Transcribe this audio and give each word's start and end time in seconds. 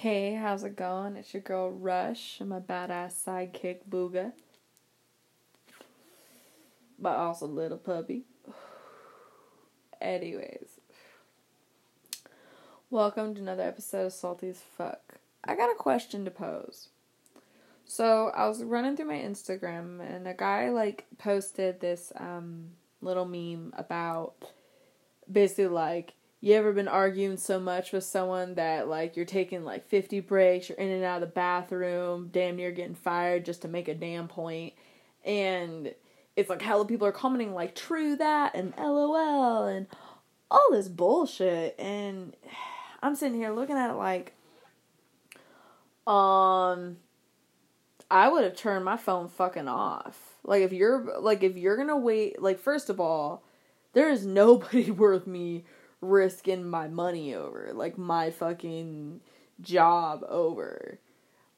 Hey, 0.00 0.34
how's 0.34 0.62
it 0.62 0.76
going? 0.76 1.16
It's 1.16 1.34
your 1.34 1.42
girl 1.42 1.72
Rush 1.72 2.38
and 2.38 2.50
my 2.50 2.60
badass 2.60 3.14
sidekick 3.26 3.78
Booga. 3.90 4.30
But 7.00 7.16
also 7.16 7.46
little 7.46 7.78
puppy. 7.78 8.22
Anyways. 10.00 10.68
Welcome 12.90 13.34
to 13.34 13.40
another 13.40 13.64
episode 13.64 14.06
of 14.06 14.12
Salty 14.12 14.50
as 14.50 14.60
Fuck. 14.60 15.16
I 15.42 15.56
got 15.56 15.72
a 15.72 15.74
question 15.74 16.24
to 16.26 16.30
pose. 16.30 16.90
So 17.84 18.30
I 18.36 18.46
was 18.46 18.62
running 18.62 18.96
through 18.96 19.06
my 19.06 19.18
Instagram 19.18 20.00
and 20.00 20.28
a 20.28 20.34
guy 20.34 20.70
like 20.70 21.06
posted 21.18 21.80
this 21.80 22.12
um 22.14 22.68
little 23.00 23.26
meme 23.26 23.74
about 23.76 24.52
basically 25.28 25.66
like 25.66 26.12
you 26.40 26.54
ever 26.54 26.72
been 26.72 26.88
arguing 26.88 27.36
so 27.36 27.58
much 27.58 27.92
with 27.92 28.04
someone 28.04 28.54
that 28.54 28.88
like 28.88 29.16
you're 29.16 29.24
taking 29.24 29.64
like 29.64 29.88
50 29.88 30.20
breaks, 30.20 30.68
you're 30.68 30.78
in 30.78 30.90
and 30.90 31.04
out 31.04 31.22
of 31.22 31.28
the 31.28 31.34
bathroom, 31.34 32.28
damn 32.32 32.56
near 32.56 32.70
getting 32.70 32.94
fired 32.94 33.44
just 33.44 33.62
to 33.62 33.68
make 33.68 33.88
a 33.88 33.94
damn. 33.94 34.28
And 35.24 35.94
it's 36.36 36.48
like 36.48 36.62
hella 36.62 36.84
people 36.84 37.06
are 37.06 37.12
commenting 37.12 37.52
like 37.52 37.74
true 37.74 38.14
that 38.16 38.54
and 38.54 38.72
LOL 38.78 39.64
and 39.64 39.88
all 40.50 40.68
this 40.70 40.88
bullshit 40.88 41.74
and 41.78 42.36
I'm 43.02 43.14
sitting 43.14 43.38
here 43.38 43.52
looking 43.52 43.76
at 43.76 43.90
it 43.90 43.94
like 43.94 44.34
um 46.06 46.96
I 48.10 48.28
would 48.28 48.44
have 48.44 48.56
turned 48.56 48.84
my 48.84 48.96
phone 48.96 49.28
fucking 49.28 49.68
off. 49.68 50.38
Like 50.44 50.62
if 50.62 50.72
you're 50.72 51.18
like 51.20 51.42
if 51.42 51.56
you're 51.56 51.76
to 51.88 51.96
wait 51.96 52.40
like 52.40 52.60
first 52.60 52.88
of 52.88 53.00
all, 53.00 53.42
there 53.92 54.08
is 54.08 54.24
nobody 54.26 54.92
worth 54.92 55.26
me 55.26 55.64
risking 56.00 56.68
my 56.68 56.88
money 56.88 57.34
over, 57.34 57.70
like 57.74 57.98
my 57.98 58.30
fucking 58.30 59.20
job 59.60 60.24
over. 60.28 60.98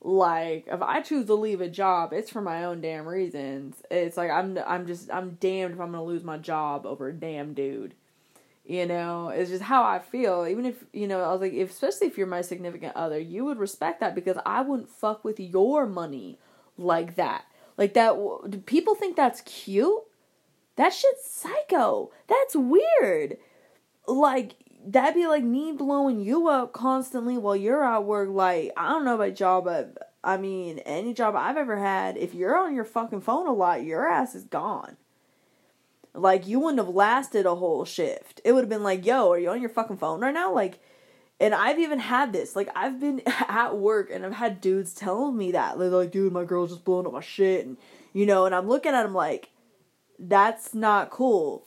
Like 0.03 0.67
if 0.67 0.81
I 0.81 1.03
choose 1.03 1.27
to 1.27 1.35
leave 1.35 1.61
a 1.61 1.69
job, 1.69 2.13
it's 2.13 2.31
for 2.31 2.41
my 2.41 2.65
own 2.65 2.81
damn 2.81 3.07
reasons. 3.07 3.77
It's 3.91 4.17
like 4.17 4.31
I'm 4.31 4.59
I'm 4.67 4.87
just 4.87 5.11
I'm 5.13 5.37
damned 5.41 5.75
if 5.75 5.81
I'm 5.81 5.93
gonna 5.93 6.05
lose 6.05 6.25
my 6.25 6.39
job 6.39 6.87
over 6.87 7.09
a 7.09 7.13
damn 7.13 7.53
dude. 7.53 7.95
You 8.65 8.87
know, 8.87 9.29
it's 9.29 9.51
just 9.51 9.65
how 9.65 9.83
I 9.83 9.99
feel. 9.99 10.47
Even 10.47 10.65
if 10.65 10.85
you 10.93 11.07
know, 11.07 11.23
I 11.23 11.33
was 11.33 11.41
like, 11.41 11.53
if, 11.53 11.71
especially 11.71 12.07
if 12.07 12.17
you're 12.17 12.27
my 12.27 12.41
significant 12.41 12.97
other, 12.97 13.19
you 13.19 13.45
would 13.45 13.59
respect 13.59 14.01
that 14.01 14.15
because 14.15 14.39
I 14.47 14.63
wouldn't 14.63 14.91
fuck 14.91 15.25
with 15.25 15.39
your 15.39 15.87
money 15.87 16.39
like 16.79 17.17
that. 17.17 17.45
Like 17.77 17.95
that. 17.95 18.15
Do 18.49 18.59
people 18.59 18.95
think 18.95 19.17
that's 19.17 19.43
cute? 19.43 20.03
That 20.77 20.95
shit's 20.95 21.29
psycho. 21.29 22.11
That's 22.27 22.57
weird 22.57 23.37
like 24.11 24.57
that'd 24.87 25.15
be 25.15 25.27
like 25.27 25.45
me 25.45 25.73
blowing 25.73 26.21
you 26.21 26.49
up 26.49 26.73
constantly 26.73 27.37
while 27.39 27.57
you're 27.57 27.85
at 27.85 28.05
work. 28.05 28.29
Like, 28.31 28.73
I 28.77 28.89
don't 28.89 29.05
know 29.05 29.15
about 29.15 29.39
y'all, 29.39 29.61
but 29.61 30.15
I 30.23 30.37
mean, 30.37 30.79
any 30.81 31.15
job 31.15 31.35
I've 31.37 31.57
ever 31.57 31.79
had, 31.79 32.17
if 32.17 32.35
you're 32.35 32.57
on 32.57 32.75
your 32.75 32.85
fucking 32.85 33.21
phone 33.21 33.47
a 33.47 33.53
lot, 33.53 33.85
your 33.85 34.09
ass 34.09 34.35
is 34.35 34.45
gone. 34.45 34.97
Like, 36.13 36.47
you 36.47 36.59
wouldn't 36.59 36.85
have 36.85 36.95
lasted 36.95 37.47
a 37.47 37.55
whole 37.55 37.85
shift. 37.85 38.41
It 38.45 38.53
would 38.53 38.63
have 38.63 38.69
been 38.69 38.83
like, 38.83 39.07
yo, 39.07 39.31
are 39.31 39.39
you 39.39 39.51
on 39.51 39.61
your 39.61 39.71
fucking 39.71 39.99
phone 39.99 40.21
right 40.21 40.35
now? 40.35 40.53
Like, 40.53 40.81
and 41.39 41.55
I've 41.55 41.79
even 41.79 42.01
had 42.01 42.33
this. 42.33 42.57
Like, 42.57 42.69
I've 42.75 43.01
been 43.01 43.23
at 43.27 43.77
work 43.77 44.11
and 44.13 44.27
I've 44.27 44.35
had 44.35 44.61
dudes 44.61 44.93
telling 44.93 45.37
me 45.37 45.53
that. 45.53 45.79
They're 45.79 45.89
like, 45.89 46.11
dude, 46.11 46.33
my 46.33 46.45
girl's 46.45 46.71
just 46.71 46.85
blowing 46.85 47.07
up 47.07 47.13
my 47.13 47.21
shit. 47.21 47.65
And, 47.65 47.77
you 48.13 48.27
know, 48.27 48.45
and 48.45 48.55
I'm 48.55 48.69
looking 48.69 48.93
at 48.93 49.05
them 49.05 49.15
like, 49.15 49.51
that's 50.19 50.75
not 50.75 51.11
cool 51.11 51.67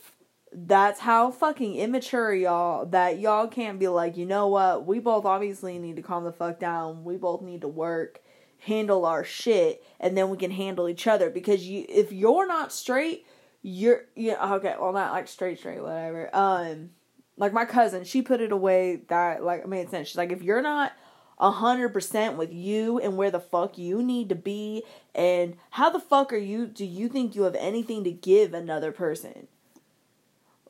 that's 0.54 1.00
how 1.00 1.32
fucking 1.32 1.74
immature 1.74 2.32
y'all 2.32 2.86
that 2.86 3.18
y'all 3.18 3.48
can't 3.48 3.78
be 3.78 3.88
like, 3.88 4.16
you 4.16 4.24
know 4.24 4.46
what, 4.46 4.86
we 4.86 5.00
both 5.00 5.24
obviously 5.24 5.78
need 5.78 5.96
to 5.96 6.02
calm 6.02 6.24
the 6.24 6.32
fuck 6.32 6.60
down. 6.60 7.02
We 7.02 7.16
both 7.16 7.42
need 7.42 7.62
to 7.62 7.68
work, 7.68 8.22
handle 8.60 9.04
our 9.04 9.24
shit, 9.24 9.84
and 9.98 10.16
then 10.16 10.30
we 10.30 10.36
can 10.36 10.52
handle 10.52 10.88
each 10.88 11.08
other. 11.08 11.28
Because 11.28 11.66
you 11.66 11.84
if 11.88 12.12
you're 12.12 12.46
not 12.46 12.72
straight, 12.72 13.26
you're 13.62 14.04
yeah, 14.14 14.54
okay, 14.54 14.76
well 14.80 14.92
not 14.92 15.12
like 15.12 15.26
straight 15.26 15.58
straight, 15.58 15.82
whatever. 15.82 16.30
Um 16.34 16.90
like 17.36 17.52
my 17.52 17.64
cousin, 17.64 18.04
she 18.04 18.22
put 18.22 18.40
it 18.40 18.52
away 18.52 19.02
that 19.08 19.42
like 19.42 19.66
made 19.66 19.90
sense. 19.90 20.08
She's 20.08 20.16
like, 20.16 20.30
if 20.30 20.42
you're 20.42 20.62
not 20.62 20.92
a 21.40 21.50
hundred 21.50 21.88
percent 21.88 22.36
with 22.36 22.52
you 22.52 23.00
and 23.00 23.16
where 23.16 23.32
the 23.32 23.40
fuck 23.40 23.76
you 23.76 24.04
need 24.04 24.28
to 24.28 24.36
be 24.36 24.84
and 25.16 25.56
how 25.70 25.90
the 25.90 25.98
fuck 25.98 26.32
are 26.32 26.36
you 26.36 26.64
do 26.64 26.84
you 26.84 27.08
think 27.08 27.34
you 27.34 27.42
have 27.42 27.56
anything 27.56 28.04
to 28.04 28.12
give 28.12 28.54
another 28.54 28.92
person? 28.92 29.48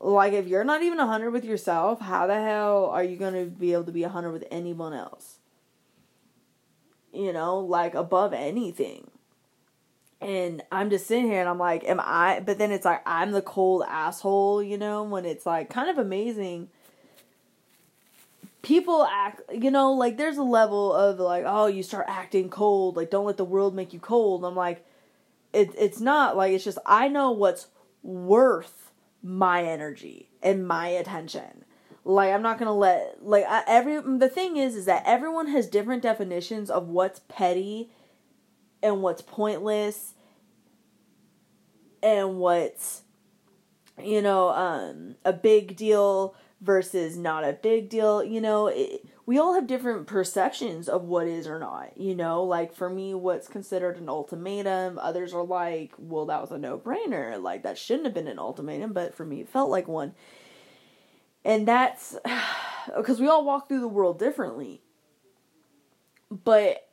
Like, 0.00 0.32
if 0.32 0.47
you're 0.47 0.65
not 0.65 0.82
even 0.82 0.99
100 0.99 1.31
with 1.31 1.44
yourself, 1.44 2.00
how 2.00 2.27
the 2.27 2.34
hell 2.34 2.87
are 2.87 3.05
you 3.05 3.16
going 3.16 3.34
to 3.34 3.47
be 3.47 3.72
able 3.72 3.84
to 3.84 3.93
be 3.93 4.03
100 4.03 4.32
with 4.32 4.44
anyone 4.50 4.93
else? 4.93 5.38
You 7.12 7.32
know, 7.32 7.60
like 7.60 7.94
above 7.94 8.32
anything. 8.32 9.10
And 10.21 10.62
I'm 10.72 10.91
just 10.91 11.06
sitting 11.06 11.27
here 11.27 11.41
and 11.41 11.49
I'm 11.49 11.59
like, 11.59 11.84
am 11.84 12.00
I? 12.00 12.41
But 12.44 12.59
then 12.59 12.72
it's 12.72 12.84
like, 12.84 13.03
I'm 13.05 13.32
the 13.32 13.43
cold 13.43 13.84
asshole, 13.87 14.62
you 14.62 14.78
know, 14.78 15.03
when 15.03 15.27
it's 15.27 15.44
like 15.44 15.69
kind 15.69 15.91
of 15.91 15.99
amazing. 15.99 16.71
People 18.62 19.05
act, 19.05 19.43
you 19.53 19.71
know, 19.71 19.93
like 19.93 20.16
there's 20.16 20.38
a 20.38 20.43
level 20.43 20.94
of 20.94 21.19
like, 21.19 21.44
oh, 21.47 21.66
you 21.66 21.82
start 21.82 22.06
acting 22.09 22.49
cold. 22.49 22.97
Like, 22.97 23.11
don't 23.11 23.26
let 23.26 23.37
the 23.37 23.44
world 23.44 23.75
make 23.75 23.93
you 23.93 24.00
cold. 24.00 24.44
I'm 24.44 24.56
like, 24.56 24.84
it, 25.53 25.75
it's 25.78 26.00
not 26.00 26.38
like, 26.38 26.53
it's 26.53 26.65
just, 26.65 26.78
I 26.87 27.09
know 27.09 27.31
what's 27.31 27.66
worth 28.03 28.84
my 29.25 29.65
energy 29.65 30.29
and 30.43 30.69
my 30.69 30.89
attention. 30.89 31.65
Like 32.05 32.33
I'm 32.33 32.43
not 32.43 32.59
gonna 32.59 32.75
let 32.75 33.25
like 33.25 33.47
I, 33.49 33.65
every 33.67 34.01
the 34.01 34.29
thing 34.29 34.59
is 34.59 34.77
is 34.77 34.85
that 34.85 35.03
everyone 35.07 35.49
has 35.49 35.67
different 35.67 36.03
definitions 36.03 36.71
of 36.71 36.89
what's 36.89 37.21
petty 37.29 37.91
and 38.83 39.01
what's 39.01 39.23
pointless 39.23 40.12
and 42.03 42.39
what's 42.39 43.03
you 44.03 44.21
know 44.21 44.51
um 44.51 45.15
a 45.25 45.33
big 45.33 45.77
deal 45.77 46.35
versus 46.65 47.17
not 47.17 47.45
a 47.45 47.53
big 47.53 47.89
deal. 47.89 48.25
You 48.25 48.41
know, 48.41 48.67
it, 48.69 49.06
we 49.27 49.39
all 49.39 49.55
have 49.55 49.67
different 49.67 50.07
perceptions 50.07 50.89
of 50.89 51.05
what 51.05 51.27
is 51.27 51.47
or 51.47 51.59
not, 51.59 51.97
you 51.97 52.15
know? 52.15 52.45
Like 52.45 52.75
for 52.75 52.91
me 52.91 53.15
what's 53.15 53.49
considered 53.49 53.97
an 53.99 54.09
ultimatum, 54.09 54.99
others 54.99 55.33
are 55.33 55.45
like, 55.45 55.93
well 55.99 56.27
that 56.27 56.41
was 56.41 56.51
a 56.51 56.59
no-brainer, 56.59 57.41
like 57.41 57.62
that 57.62 57.79
shouldn't 57.79 58.05
have 58.05 58.15
been 58.15 58.29
an 58.29 58.39
ultimatum, 58.39 58.93
but 58.93 59.15
for 59.15 59.25
me 59.25 59.41
it 59.41 59.49
felt 59.49 59.71
like 59.71 59.89
one. 59.89 60.15
And 61.45 61.67
that's 61.67 62.17
because 62.97 63.21
we 63.21 63.29
all 63.29 63.45
walk 63.45 63.69
through 63.69 63.81
the 63.81 63.89
world 63.89 64.19
differently. 64.19 64.83
But 66.31 66.87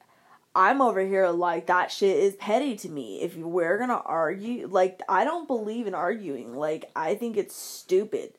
I'm 0.53 0.81
over 0.81 1.01
here 1.01 1.29
like 1.29 1.67
that 1.67 1.91
shit 1.91 2.17
is 2.17 2.35
petty 2.35 2.75
to 2.77 2.89
me. 2.89 3.21
If 3.21 3.35
we're 3.35 3.77
gonna 3.77 4.01
argue, 4.05 4.67
like 4.67 5.01
I 5.07 5.23
don't 5.23 5.47
believe 5.47 5.87
in 5.87 5.95
arguing. 5.95 6.53
Like 6.55 6.91
I 6.95 7.15
think 7.15 7.37
it's 7.37 7.55
stupid. 7.55 8.33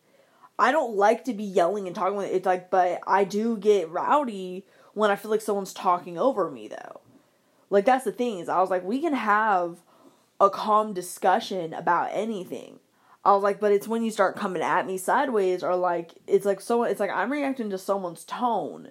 I 0.59 0.73
don't 0.73 0.97
like 0.97 1.25
to 1.25 1.33
be 1.33 1.45
yelling 1.45 1.87
and 1.87 1.97
talking. 1.97 2.17
With 2.17 2.31
it's 2.31 2.47
like, 2.47 2.71
but 2.71 3.01
I 3.07 3.25
do 3.25 3.57
get 3.57 3.91
rowdy 3.91 4.67
when 4.95 5.11
I 5.11 5.17
feel 5.17 5.31
like 5.31 5.41
someone's 5.41 5.73
talking 5.73 6.19
over 6.19 6.51
me, 6.51 6.69
though. 6.69 7.01
Like 7.71 7.85
that's 7.85 8.05
the 8.05 8.13
thing 8.13 8.39
is, 8.39 8.49
I 8.49 8.61
was 8.61 8.71
like, 8.71 8.85
we 8.85 9.01
can 9.01 9.15
have 9.15 9.79
a 10.39 10.51
calm 10.51 10.93
discussion 10.93 11.73
about 11.73 12.11
anything. 12.12 12.81
I 13.25 13.33
was 13.33 13.43
like, 13.43 13.61
but 13.61 13.73
it's 13.73 13.87
when 13.87 14.03
you 14.03 14.11
start 14.11 14.37
coming 14.37 14.62
at 14.62 14.87
me 14.87 14.99
sideways, 14.99 15.62
or 15.62 15.77
like 15.77 16.15
it's 16.27 16.45
like 16.45 16.61
so. 16.61 16.83
It's 16.83 17.01
like 17.01 17.11
I'm 17.11 17.31
reacting 17.31 17.71
to 17.71 17.79
someone's 17.79 18.25
tone, 18.25 18.91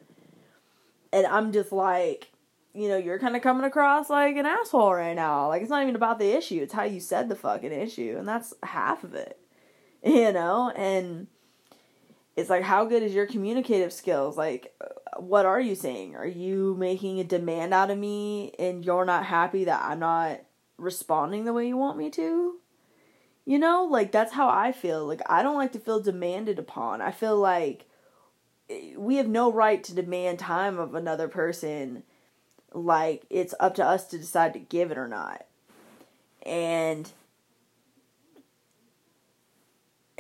and 1.12 1.28
I'm 1.28 1.52
just 1.52 1.74
like, 1.74 2.32
you 2.74 2.88
know, 2.88 2.98
you're 2.98 3.20
kind 3.20 3.36
of 3.36 3.42
coming 3.42 3.66
across 3.66 4.10
like 4.10 4.38
an 4.38 4.46
asshole 4.46 4.94
right 4.94 5.16
now. 5.16 5.50
Like 5.50 5.62
it's 5.62 5.70
not 5.70 5.84
even 5.84 5.96
about 5.96 6.18
the 6.18 6.32
issue; 6.32 6.62
it's 6.62 6.74
how 6.74 6.84
you 6.84 7.02
said 7.02 7.28
the 7.28 7.36
fucking 7.36 7.74
issue, 7.74 8.16
and 8.18 8.28
that's 8.28 8.54
half 8.64 9.04
of 9.04 9.14
it, 9.14 9.38
you 10.04 10.32
know. 10.32 10.72
And 10.76 11.28
it's 12.36 12.50
like 12.50 12.64
how 12.64 12.86
good 12.86 13.03
is 13.03 13.14
your 13.14 13.25
communicative 13.25 13.94
skills? 13.94 14.38
Like 14.38 14.74
what 15.18 15.46
are 15.46 15.59
you 15.59 15.75
saying? 15.75 16.16
Are 16.16 16.28
you 16.28 16.76
making 16.79 17.20
a 17.20 17.23
demand 17.23 17.73
out 17.73 17.91
of 17.91 17.97
me 17.97 18.53
and 18.58 18.84
you're 18.85 19.06
not 19.06 19.26
happy 19.26 19.66
that 19.66 19.84
i'm 19.84 20.00
not 20.00 20.40
responding 20.78 21.46
the 21.46 21.53
way 21.53 21.67
you 21.67 21.78
want 21.78 21.97
me 21.97 22.09
to? 22.11 22.56
You 23.46 23.59
know 23.59 23.88
like 23.90 24.11
that's 24.11 24.34
how 24.34 24.50
i 24.50 24.72
feel. 24.72 25.06
Like 25.06 25.22
i 25.29 25.44
don't 25.44 25.58
like 25.58 25.73
to 25.73 25.79
feel 25.79 26.00
demanded 26.00 26.59
upon. 26.59 27.02
I 27.02 27.11
feel 27.11 27.38
like 27.38 27.85
eh, 28.70 28.94
we 28.97 29.17
have 29.17 29.28
no 29.28 29.52
right 29.52 29.84
to 29.84 29.94
demand 29.94 30.40
time 30.40 30.79
of 30.79 30.96
another 30.96 31.28
person 31.28 32.03
like 32.73 33.23
it's 33.29 33.53
up 33.59 33.76
to 33.76 33.85
us 33.85 34.08
to 34.08 34.17
decide 34.17 34.53
to 34.53 34.59
give 34.59 34.91
it 34.91 34.97
or 34.97 35.08
not. 35.08 35.46
And 36.44 37.11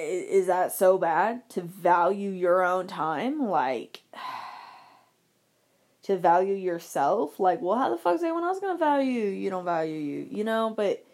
is 0.01 0.47
that 0.47 0.71
so 0.71 0.97
bad 0.97 1.47
to 1.49 1.61
value 1.61 2.29
your 2.29 2.63
own 2.63 2.87
time? 2.87 3.47
Like 3.47 4.01
to 6.03 6.17
value 6.17 6.55
yourself? 6.55 7.39
Like 7.39 7.61
well 7.61 7.77
how 7.77 7.89
the 7.89 7.97
fuck 7.97 8.15
is 8.15 8.23
anyone 8.23 8.43
else 8.43 8.59
gonna 8.59 8.77
value 8.77 9.11
you? 9.11 9.29
You 9.29 9.49
don't 9.49 9.65
value 9.65 9.97
you 9.97 10.27
you 10.29 10.43
know? 10.43 10.73
But 10.75 11.05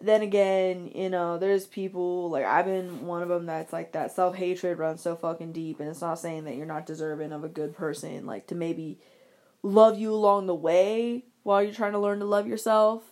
then 0.00 0.22
again, 0.22 0.90
you 0.94 1.10
know, 1.10 1.38
there's 1.38 1.66
people 1.66 2.30
like 2.30 2.44
I've 2.44 2.64
been 2.64 3.06
one 3.06 3.22
of 3.22 3.28
them 3.28 3.46
that's 3.46 3.72
like 3.72 3.92
that 3.92 4.12
self 4.12 4.34
hatred 4.34 4.78
runs 4.78 5.02
so 5.02 5.14
fucking 5.14 5.52
deep, 5.52 5.80
and 5.80 5.88
it's 5.88 6.00
not 6.00 6.18
saying 6.18 6.44
that 6.44 6.56
you're 6.56 6.66
not 6.66 6.86
deserving 6.86 7.32
of 7.32 7.44
a 7.44 7.48
good 7.48 7.76
person, 7.76 8.24
like 8.26 8.46
to 8.48 8.54
maybe 8.54 8.98
love 9.62 9.98
you 9.98 10.14
along 10.14 10.46
the 10.46 10.54
way 10.54 11.24
while 11.42 11.62
you're 11.62 11.74
trying 11.74 11.92
to 11.92 11.98
learn 11.98 12.20
to 12.20 12.24
love 12.24 12.46
yourself. 12.46 13.02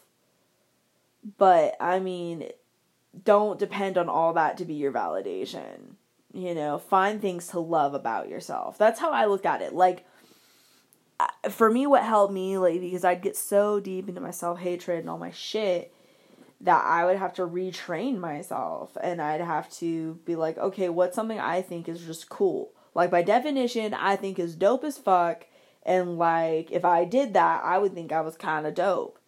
But 1.36 1.76
I 1.78 1.98
mean, 1.98 2.48
don't 3.24 3.58
depend 3.58 3.98
on 3.98 4.08
all 4.08 4.32
that 4.34 4.56
to 4.58 4.64
be 4.64 4.74
your 4.74 4.92
validation. 4.92 5.94
You 6.32 6.54
know, 6.54 6.78
find 6.78 7.20
things 7.20 7.48
to 7.48 7.60
love 7.60 7.94
about 7.94 8.28
yourself. 8.28 8.76
That's 8.76 9.00
how 9.00 9.10
I 9.10 9.24
look 9.24 9.46
at 9.46 9.62
it. 9.62 9.72
Like, 9.72 10.04
for 11.50 11.70
me, 11.70 11.86
what 11.86 12.04
helped 12.04 12.32
me, 12.32 12.58
like, 12.58 12.80
because 12.80 13.04
I'd 13.04 13.22
get 13.22 13.36
so 13.36 13.80
deep 13.80 14.08
into 14.08 14.20
my 14.20 14.30
self 14.30 14.58
hatred 14.58 15.00
and 15.00 15.10
all 15.10 15.18
my 15.18 15.30
shit 15.30 15.92
that 16.60 16.84
I 16.84 17.04
would 17.04 17.16
have 17.16 17.32
to 17.34 17.46
retrain 17.46 18.18
myself 18.18 18.96
and 19.00 19.22
I'd 19.22 19.40
have 19.40 19.70
to 19.74 20.18
be 20.24 20.36
like, 20.36 20.58
okay, 20.58 20.88
what's 20.88 21.14
something 21.14 21.38
I 21.38 21.62
think 21.62 21.88
is 21.88 22.04
just 22.04 22.28
cool? 22.28 22.72
Like, 22.94 23.10
by 23.10 23.22
definition, 23.22 23.94
I 23.94 24.16
think 24.16 24.38
is 24.38 24.54
dope 24.54 24.84
as 24.84 24.98
fuck. 24.98 25.46
And, 25.84 26.18
like, 26.18 26.70
if 26.72 26.84
I 26.84 27.04
did 27.04 27.32
that, 27.34 27.62
I 27.64 27.78
would 27.78 27.94
think 27.94 28.12
I 28.12 28.20
was 28.20 28.36
kind 28.36 28.66
of 28.66 28.74
dope. 28.74 29.18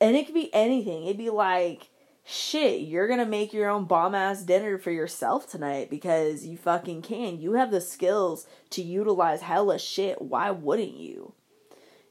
And 0.00 0.16
it 0.16 0.26
could 0.26 0.34
be 0.34 0.52
anything. 0.54 1.04
It'd 1.04 1.18
be 1.18 1.30
like, 1.30 1.88
shit, 2.30 2.82
you're 2.82 3.08
gonna 3.08 3.24
make 3.24 3.54
your 3.54 3.70
own 3.70 3.86
bomb 3.86 4.14
ass 4.14 4.42
dinner 4.42 4.76
for 4.76 4.90
yourself 4.90 5.50
tonight 5.50 5.88
because 5.88 6.44
you 6.44 6.58
fucking 6.58 7.00
can. 7.00 7.40
You 7.40 7.54
have 7.54 7.70
the 7.70 7.80
skills 7.80 8.46
to 8.70 8.82
utilize 8.82 9.40
hella 9.40 9.78
shit. 9.78 10.20
Why 10.20 10.50
wouldn't 10.50 10.94
you? 10.94 11.32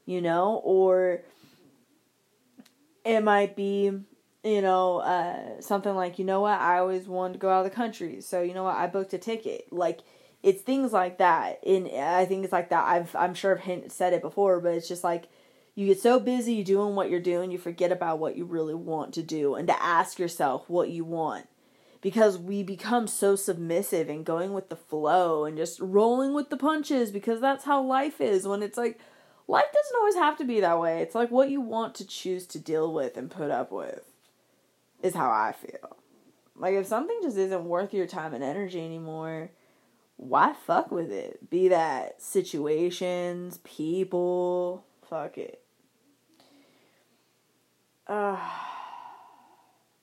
You 0.06 0.20
know? 0.20 0.60
Or 0.64 1.22
it 3.04 3.22
might 3.22 3.54
be, 3.54 3.92
you 4.42 4.60
know, 4.60 4.98
uh, 4.98 5.60
something 5.60 5.94
like, 5.94 6.18
you 6.18 6.24
know 6.24 6.40
what, 6.40 6.60
I 6.60 6.78
always 6.78 7.06
wanted 7.06 7.34
to 7.34 7.38
go 7.38 7.50
out 7.50 7.64
of 7.64 7.70
the 7.70 7.76
country. 7.76 8.20
So, 8.20 8.42
you 8.42 8.54
know 8.54 8.64
what, 8.64 8.76
I 8.76 8.88
booked 8.88 9.14
a 9.14 9.18
ticket. 9.18 9.72
Like, 9.72 10.00
it's 10.42 10.62
things 10.62 10.92
like 10.92 11.18
that. 11.18 11.64
And 11.64 11.88
I 11.88 12.24
think 12.24 12.42
it's 12.42 12.52
like 12.52 12.70
that. 12.70 12.84
I've, 12.84 13.14
I'm 13.14 13.34
sure 13.34 13.62
I've 13.64 13.92
said 13.92 14.14
it 14.14 14.22
before, 14.22 14.58
but 14.58 14.74
it's 14.74 14.88
just 14.88 15.04
like, 15.04 15.28
you 15.78 15.86
get 15.86 16.00
so 16.00 16.18
busy 16.18 16.64
doing 16.64 16.96
what 16.96 17.08
you're 17.08 17.20
doing, 17.20 17.52
you 17.52 17.58
forget 17.58 17.92
about 17.92 18.18
what 18.18 18.36
you 18.36 18.44
really 18.44 18.74
want 18.74 19.14
to 19.14 19.22
do 19.22 19.54
and 19.54 19.68
to 19.68 19.80
ask 19.80 20.18
yourself 20.18 20.68
what 20.68 20.90
you 20.90 21.04
want. 21.04 21.46
Because 22.00 22.36
we 22.36 22.64
become 22.64 23.06
so 23.06 23.36
submissive 23.36 24.08
and 24.08 24.26
going 24.26 24.52
with 24.52 24.70
the 24.70 24.76
flow 24.76 25.44
and 25.44 25.56
just 25.56 25.78
rolling 25.78 26.34
with 26.34 26.50
the 26.50 26.56
punches 26.56 27.12
because 27.12 27.40
that's 27.40 27.64
how 27.64 27.80
life 27.80 28.20
is 28.20 28.44
when 28.44 28.60
it's 28.60 28.76
like 28.76 28.98
life 29.46 29.66
doesn't 29.72 29.96
always 30.00 30.16
have 30.16 30.36
to 30.38 30.44
be 30.44 30.58
that 30.58 30.80
way. 30.80 31.00
It's 31.00 31.14
like 31.14 31.30
what 31.30 31.48
you 31.48 31.60
want 31.60 31.94
to 31.94 32.06
choose 32.06 32.44
to 32.48 32.58
deal 32.58 32.92
with 32.92 33.16
and 33.16 33.30
put 33.30 33.52
up 33.52 33.70
with 33.70 34.02
is 35.00 35.14
how 35.14 35.30
I 35.30 35.52
feel. 35.52 35.96
Like 36.56 36.74
if 36.74 36.88
something 36.88 37.20
just 37.22 37.36
isn't 37.36 37.64
worth 37.64 37.94
your 37.94 38.08
time 38.08 38.34
and 38.34 38.42
energy 38.42 38.84
anymore, 38.84 39.52
why 40.16 40.54
fuck 40.66 40.90
with 40.90 41.12
it? 41.12 41.48
Be 41.48 41.68
that 41.68 42.20
situations, 42.20 43.58
people, 43.58 44.84
fuck 45.08 45.38
it. 45.38 45.62
Uh, 48.08 48.38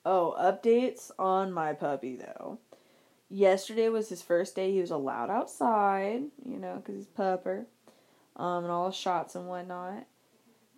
oh, 0.04 0.36
updates 0.38 1.10
on 1.18 1.52
my 1.52 1.72
puppy 1.72 2.16
though. 2.16 2.58
Yesterday 3.28 3.88
was 3.88 4.08
his 4.08 4.22
first 4.22 4.54
day. 4.54 4.72
He 4.72 4.80
was 4.80 4.92
allowed 4.92 5.30
outside, 5.30 6.22
you 6.44 6.58
know, 6.58 6.76
because 6.76 6.94
he's 6.94 7.06
pupper, 7.06 7.64
um, 8.36 8.62
and 8.62 8.72
all 8.72 8.86
the 8.86 8.94
shots 8.94 9.34
and 9.34 9.48
whatnot. 9.48 10.06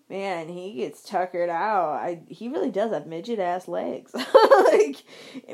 Man, 0.08 0.48
he 0.48 0.72
gets 0.72 1.02
tuckered 1.02 1.50
out. 1.50 1.92
I 1.96 2.20
he 2.28 2.48
really 2.48 2.70
does 2.70 2.92
have 2.92 3.06
midget 3.06 3.38
ass 3.38 3.68
legs. 3.68 4.14
like, 4.72 5.04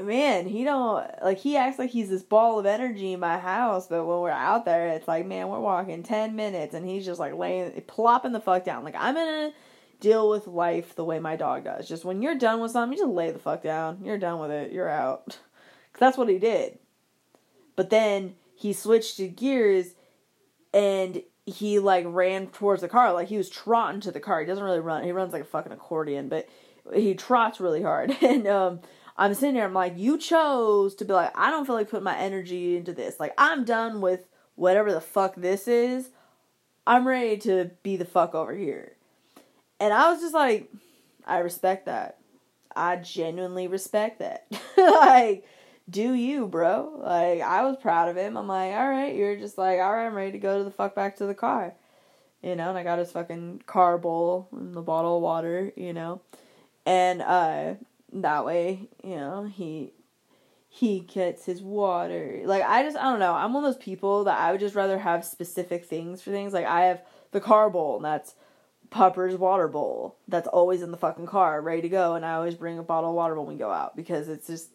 man, 0.00 0.46
he 0.46 0.62
don't 0.62 1.04
like 1.24 1.38
he 1.38 1.56
acts 1.56 1.80
like 1.80 1.90
he's 1.90 2.10
this 2.10 2.22
ball 2.22 2.60
of 2.60 2.66
energy 2.66 3.14
in 3.14 3.18
my 3.18 3.38
house, 3.40 3.88
but 3.88 4.04
when 4.04 4.20
we're 4.20 4.30
out 4.30 4.64
there, 4.64 4.86
it's 4.90 5.08
like, 5.08 5.26
man, 5.26 5.48
we're 5.48 5.58
walking 5.58 6.04
ten 6.04 6.36
minutes, 6.36 6.72
and 6.72 6.86
he's 6.86 7.04
just 7.04 7.18
like 7.18 7.34
laying, 7.34 7.72
plopping 7.88 8.30
the 8.30 8.38
fuck 8.38 8.64
down. 8.64 8.84
Like 8.84 8.94
I'm 8.96 9.16
in 9.16 9.28
a 9.28 9.52
deal 10.00 10.28
with 10.28 10.46
life 10.46 10.94
the 10.94 11.04
way 11.04 11.18
my 11.18 11.36
dog 11.36 11.64
does. 11.64 11.88
Just 11.88 12.04
when 12.04 12.22
you're 12.22 12.34
done 12.34 12.60
with 12.60 12.72
something, 12.72 12.96
you 12.96 13.04
just 13.04 13.14
lay 13.14 13.30
the 13.30 13.38
fuck 13.38 13.62
down. 13.62 13.98
You're 14.02 14.18
done 14.18 14.40
with 14.40 14.50
it. 14.50 14.72
You're 14.72 14.88
out. 14.88 15.26
Cause 15.92 16.00
that's 16.00 16.18
what 16.18 16.28
he 16.28 16.38
did. 16.38 16.78
But 17.76 17.90
then 17.90 18.34
he 18.54 18.72
switched 18.72 19.16
to 19.16 19.28
gears 19.28 19.94
and 20.72 21.22
he 21.46 21.78
like 21.78 22.04
ran 22.08 22.48
towards 22.48 22.82
the 22.82 22.88
car. 22.88 23.12
Like 23.12 23.28
he 23.28 23.36
was 23.36 23.50
trotting 23.50 24.00
to 24.02 24.12
the 24.12 24.20
car. 24.20 24.40
He 24.40 24.46
doesn't 24.46 24.64
really 24.64 24.80
run. 24.80 25.04
He 25.04 25.12
runs 25.12 25.32
like 25.32 25.42
a 25.42 25.46
fucking 25.46 25.72
accordion, 25.72 26.28
but 26.28 26.48
he 26.92 27.14
trots 27.14 27.60
really 27.60 27.82
hard. 27.82 28.16
And 28.22 28.46
um 28.46 28.80
I'm 29.16 29.34
sitting 29.34 29.54
there, 29.54 29.64
I'm 29.64 29.74
like, 29.74 29.96
you 29.96 30.18
chose 30.18 30.96
to 30.96 31.04
be 31.04 31.12
like, 31.12 31.30
I 31.36 31.50
don't 31.50 31.66
feel 31.66 31.76
like 31.76 31.88
putting 31.88 32.02
my 32.02 32.18
energy 32.18 32.76
into 32.76 32.92
this. 32.92 33.20
Like 33.20 33.32
I'm 33.38 33.64
done 33.64 34.00
with 34.00 34.26
whatever 34.56 34.92
the 34.92 35.00
fuck 35.00 35.36
this 35.36 35.68
is. 35.68 36.10
I'm 36.86 37.06
ready 37.06 37.36
to 37.38 37.70
be 37.82 37.96
the 37.96 38.04
fuck 38.04 38.34
over 38.34 38.54
here. 38.54 38.96
And 39.80 39.92
I 39.92 40.10
was 40.10 40.20
just 40.20 40.34
like, 40.34 40.70
I 41.26 41.38
respect 41.38 41.86
that. 41.86 42.18
I 42.76 42.96
genuinely 42.96 43.68
respect 43.68 44.18
that. 44.20 44.46
like, 44.76 45.46
do 45.88 46.14
you, 46.14 46.46
bro? 46.46 47.00
Like, 47.02 47.40
I 47.40 47.62
was 47.62 47.76
proud 47.76 48.08
of 48.08 48.16
him. 48.16 48.36
I'm 48.36 48.48
like, 48.48 48.72
all 48.72 48.88
right, 48.88 49.14
you're 49.14 49.36
just 49.36 49.58
like, 49.58 49.80
all 49.80 49.92
right, 49.92 50.06
I'm 50.06 50.14
ready 50.14 50.32
to 50.32 50.38
go 50.38 50.58
to 50.58 50.64
the 50.64 50.70
fuck 50.70 50.94
back 50.94 51.16
to 51.16 51.26
the 51.26 51.34
car. 51.34 51.74
You 52.42 52.56
know, 52.56 52.68
and 52.68 52.78
I 52.78 52.82
got 52.82 52.98
his 52.98 53.10
fucking 53.12 53.62
car 53.66 53.96
bowl 53.96 54.48
and 54.52 54.74
the 54.74 54.82
bottle 54.82 55.16
of 55.16 55.22
water, 55.22 55.72
you 55.76 55.94
know. 55.94 56.20
And 56.84 57.22
uh 57.22 57.74
that 58.12 58.44
way, 58.44 58.88
you 59.02 59.16
know, 59.16 59.44
he 59.44 59.92
he 60.68 61.00
gets 61.00 61.46
his 61.46 61.62
water. 61.62 62.42
Like 62.44 62.62
I 62.62 62.82
just 62.82 62.96
I 62.96 63.04
don't 63.04 63.18
know. 63.18 63.32
I'm 63.32 63.54
one 63.54 63.64
of 63.64 63.72
those 63.72 63.82
people 63.82 64.24
that 64.24 64.38
I 64.38 64.50
would 64.52 64.60
just 64.60 64.74
rather 64.74 64.98
have 64.98 65.24
specific 65.24 65.84
things 65.84 66.20
for 66.20 66.30
things. 66.30 66.52
Like 66.52 66.66
I 66.66 66.86
have 66.86 67.02
the 67.30 67.40
car 67.40 67.70
bowl 67.70 67.96
and 67.96 68.04
that's 68.04 68.34
Pupper's 68.94 69.36
water 69.36 69.66
bowl 69.66 70.14
that's 70.28 70.46
always 70.46 70.80
in 70.80 70.92
the 70.92 70.96
fucking 70.96 71.26
car, 71.26 71.60
ready 71.60 71.82
to 71.82 71.88
go, 71.88 72.14
and 72.14 72.24
I 72.24 72.34
always 72.34 72.54
bring 72.54 72.78
a 72.78 72.82
bottle 72.84 73.10
of 73.10 73.16
water 73.16 73.34
when 73.34 73.48
we 73.48 73.56
go 73.56 73.72
out 73.72 73.96
because 73.96 74.28
it's 74.28 74.46
just 74.46 74.70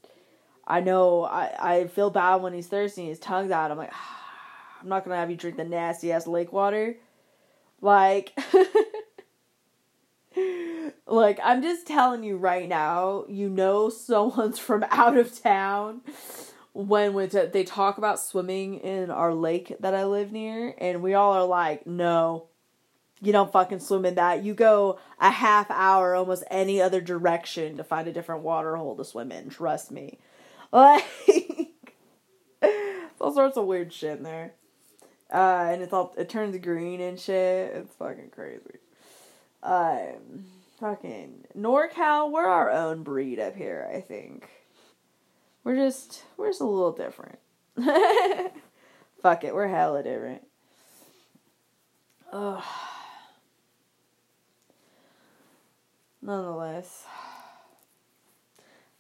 I 0.67 0.81
know 0.81 1.23
I, 1.23 1.55
I 1.57 1.87
feel 1.87 2.09
bad 2.09 2.41
when 2.41 2.51
he's 2.51 2.67
thirsty 2.67 3.03
and 3.03 3.09
his 3.11 3.19
tongue's 3.19 3.49
out. 3.49 3.71
I'm 3.71 3.77
like, 3.77 3.93
ah, 3.93 4.19
I'm 4.81 4.89
not 4.89 5.05
gonna 5.05 5.15
have 5.15 5.31
you 5.31 5.37
drink 5.37 5.55
the 5.55 5.63
nasty 5.63 6.11
ass 6.11 6.27
lake 6.27 6.51
water. 6.51 6.97
Like 7.79 8.37
like 11.07 11.39
I'm 11.41 11.61
just 11.61 11.87
telling 11.87 12.25
you 12.25 12.35
right 12.35 12.67
now, 12.67 13.23
you 13.29 13.47
know 13.47 13.87
someone's 13.87 14.59
from 14.67 14.83
out 14.89 15.15
of 15.15 15.41
town 15.41 16.01
when 16.73 17.13
when 17.13 17.29
they 17.29 17.63
talk 17.63 17.97
about 17.97 18.19
swimming 18.19 18.79
in 18.79 19.11
our 19.11 19.33
lake 19.33 19.77
that 19.79 19.95
I 19.95 20.03
live 20.03 20.33
near 20.33 20.75
and 20.77 21.01
we 21.01 21.13
all 21.13 21.31
are 21.31 21.45
like, 21.45 21.87
"No, 21.87 22.48
you 23.21 23.31
don't 23.31 23.51
fucking 23.51 23.79
swim 23.79 24.05
in 24.05 24.15
that. 24.15 24.43
You 24.43 24.53
go 24.53 24.99
a 25.19 25.29
half 25.29 25.69
hour 25.69 26.15
almost 26.15 26.43
any 26.49 26.81
other 26.81 27.01
direction 27.01 27.77
to 27.77 27.83
find 27.83 28.07
a 28.07 28.13
different 28.13 28.43
water 28.43 28.75
hole 28.75 28.95
to 28.95 29.05
swim 29.05 29.31
in. 29.31 29.49
Trust 29.49 29.91
me. 29.91 30.19
Like 30.71 31.05
all 33.19 33.33
sorts 33.33 33.57
of 33.57 33.65
weird 33.65 33.91
shit 33.91 34.17
in 34.17 34.23
there. 34.23 34.53
Uh, 35.31 35.69
and 35.71 35.81
it's 35.81 35.93
all 35.93 36.13
it 36.17 36.29
turns 36.29 36.57
green 36.57 37.01
and 37.01 37.19
shit. 37.19 37.75
It's 37.75 37.95
fucking 37.95 38.29
crazy. 38.31 38.79
Um, 39.61 40.45
fucking 40.79 41.45
NorCal, 41.57 42.31
we're 42.31 42.47
our 42.47 42.71
own 42.71 43.03
breed 43.03 43.39
up 43.39 43.55
here. 43.55 43.89
I 43.93 44.01
think 44.01 44.49
we're 45.63 45.75
just 45.75 46.23
we're 46.37 46.49
just 46.49 46.61
a 46.61 46.65
little 46.65 46.91
different. 46.91 47.39
Fuck 49.21 49.43
it, 49.43 49.53
we're 49.53 49.67
hella 49.67 50.01
different. 50.01 50.43
Ugh. 52.31 52.63
Nonetheless, 56.21 57.05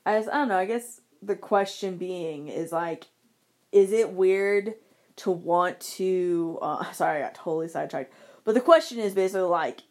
I 0.05 0.17
just, 0.17 0.29
I 0.29 0.35
don't 0.35 0.49
know. 0.49 0.57
I 0.57 0.65
guess 0.65 1.01
the 1.21 1.35
question 1.35 1.97
being 1.97 2.47
is 2.47 2.71
like, 2.71 3.07
is 3.71 3.91
it 3.91 4.13
weird 4.13 4.75
to 5.17 5.31
want 5.31 5.79
to? 5.81 6.59
Uh, 6.61 6.91
sorry, 6.93 7.19
I 7.19 7.25
got 7.25 7.35
totally 7.35 7.67
sidetracked. 7.67 8.13
But 8.43 8.55
the 8.55 8.61
question 8.61 8.99
is 8.99 9.13
basically 9.13 9.41
like, 9.41 9.81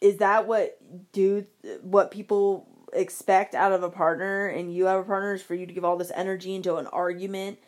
is 0.00 0.18
that 0.18 0.46
what 0.46 0.78
do 1.12 1.46
what 1.80 2.10
people 2.10 2.66
expect 2.92 3.54
out 3.54 3.72
of 3.72 3.82
a 3.82 3.90
partner, 3.90 4.46
and 4.46 4.74
you 4.74 4.86
have 4.86 5.00
a 5.00 5.04
partner 5.04 5.34
is 5.34 5.42
for 5.42 5.54
you 5.54 5.66
to 5.66 5.72
give 5.72 5.84
all 5.84 5.96
this 5.96 6.12
energy 6.14 6.54
into 6.54 6.76
an 6.76 6.86
argument 6.88 7.58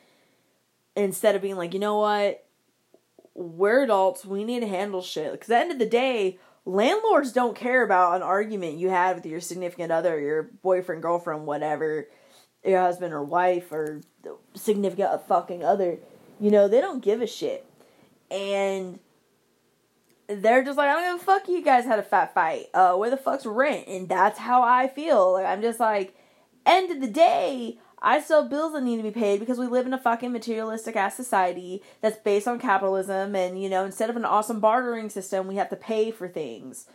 instead 0.97 1.35
of 1.35 1.43
being 1.43 1.57
like, 1.57 1.75
you 1.75 1.81
know 1.81 1.99
what, 1.99 2.45
we're 3.35 3.83
adults, 3.83 4.25
we 4.25 4.45
need 4.45 4.61
to 4.61 4.69
handle 4.69 5.03
shit. 5.03 5.33
Because 5.33 5.51
at 5.51 5.57
the 5.57 5.61
end 5.61 5.73
of 5.73 5.79
the 5.79 5.87
day, 5.87 6.39
landlords 6.67 7.33
don't 7.33 7.57
care 7.57 7.83
about 7.83 8.17
an 8.17 8.23
argument 8.23 8.79
you 8.79 8.91
had 8.91 9.17
with 9.17 9.27
your 9.27 9.41
significant 9.41 9.93
other, 9.93 10.19
your 10.19 10.43
boyfriend, 10.43 11.03
girlfriend, 11.03 11.47
whatever, 11.47 12.09
your 12.65 12.81
husband 12.81 13.13
or 13.13 13.23
wife 13.23 13.71
or 13.73 14.01
significant 14.55 15.27
fucking 15.27 15.65
other. 15.65 15.99
You 16.41 16.51
know, 16.51 16.69
they 16.69 16.81
don't 16.81 17.03
give 17.03 17.21
a 17.21 17.27
shit. 17.27 17.67
And 18.31 18.99
they're 20.27 20.65
just 20.65 20.79
like, 20.79 20.89
I 20.89 20.95
don't 20.95 21.19
give 21.19 21.23
a 21.23 21.25
fuck 21.25 21.49
you 21.49 21.63
guys 21.63 21.85
had 21.85 21.99
a 21.99 22.03
fat 22.03 22.33
fight. 22.33 22.67
Uh, 22.73 22.95
where 22.95 23.11
the 23.11 23.17
fuck's 23.17 23.47
rent? 23.47 23.87
And 23.87 24.09
that's 24.09 24.39
how 24.39 24.63
I 24.63 24.89
feel. 24.89 25.35
Like, 25.35 25.47
I'm 25.47 25.63
just 25.63 25.79
like, 25.79 26.17
end 26.65 26.91
of 26.91 27.01
the 27.01 27.13
day, 27.13 27.79
I 28.05 28.21
still 28.21 28.47
bills 28.47 28.75
that 28.75 28.83
need 28.83 28.99
to 28.99 29.03
be 29.03 29.11
paid 29.11 29.41
because 29.41 29.59
we 29.59 29.67
live 29.67 29.87
in 29.87 29.95
a 29.95 29.99
fucking 29.99 30.31
materialistic 30.31 30.95
ass 30.95 31.17
society 31.17 31.83
that's 32.03 32.19
based 32.19 32.47
on 32.47 32.59
capitalism. 32.59 33.35
And, 33.35 33.61
you 33.61 33.71
know, 33.71 33.87
instead 33.87 34.11
of 34.11 34.17
an 34.17 34.27
awesome 34.27 34.61
bartering 34.61 35.09
system, 35.09 35.47
we 35.47 35.57
have 35.57 35.71
to 35.71 35.77
pay 35.77 36.11
for 36.11 36.29
things. 36.29 36.87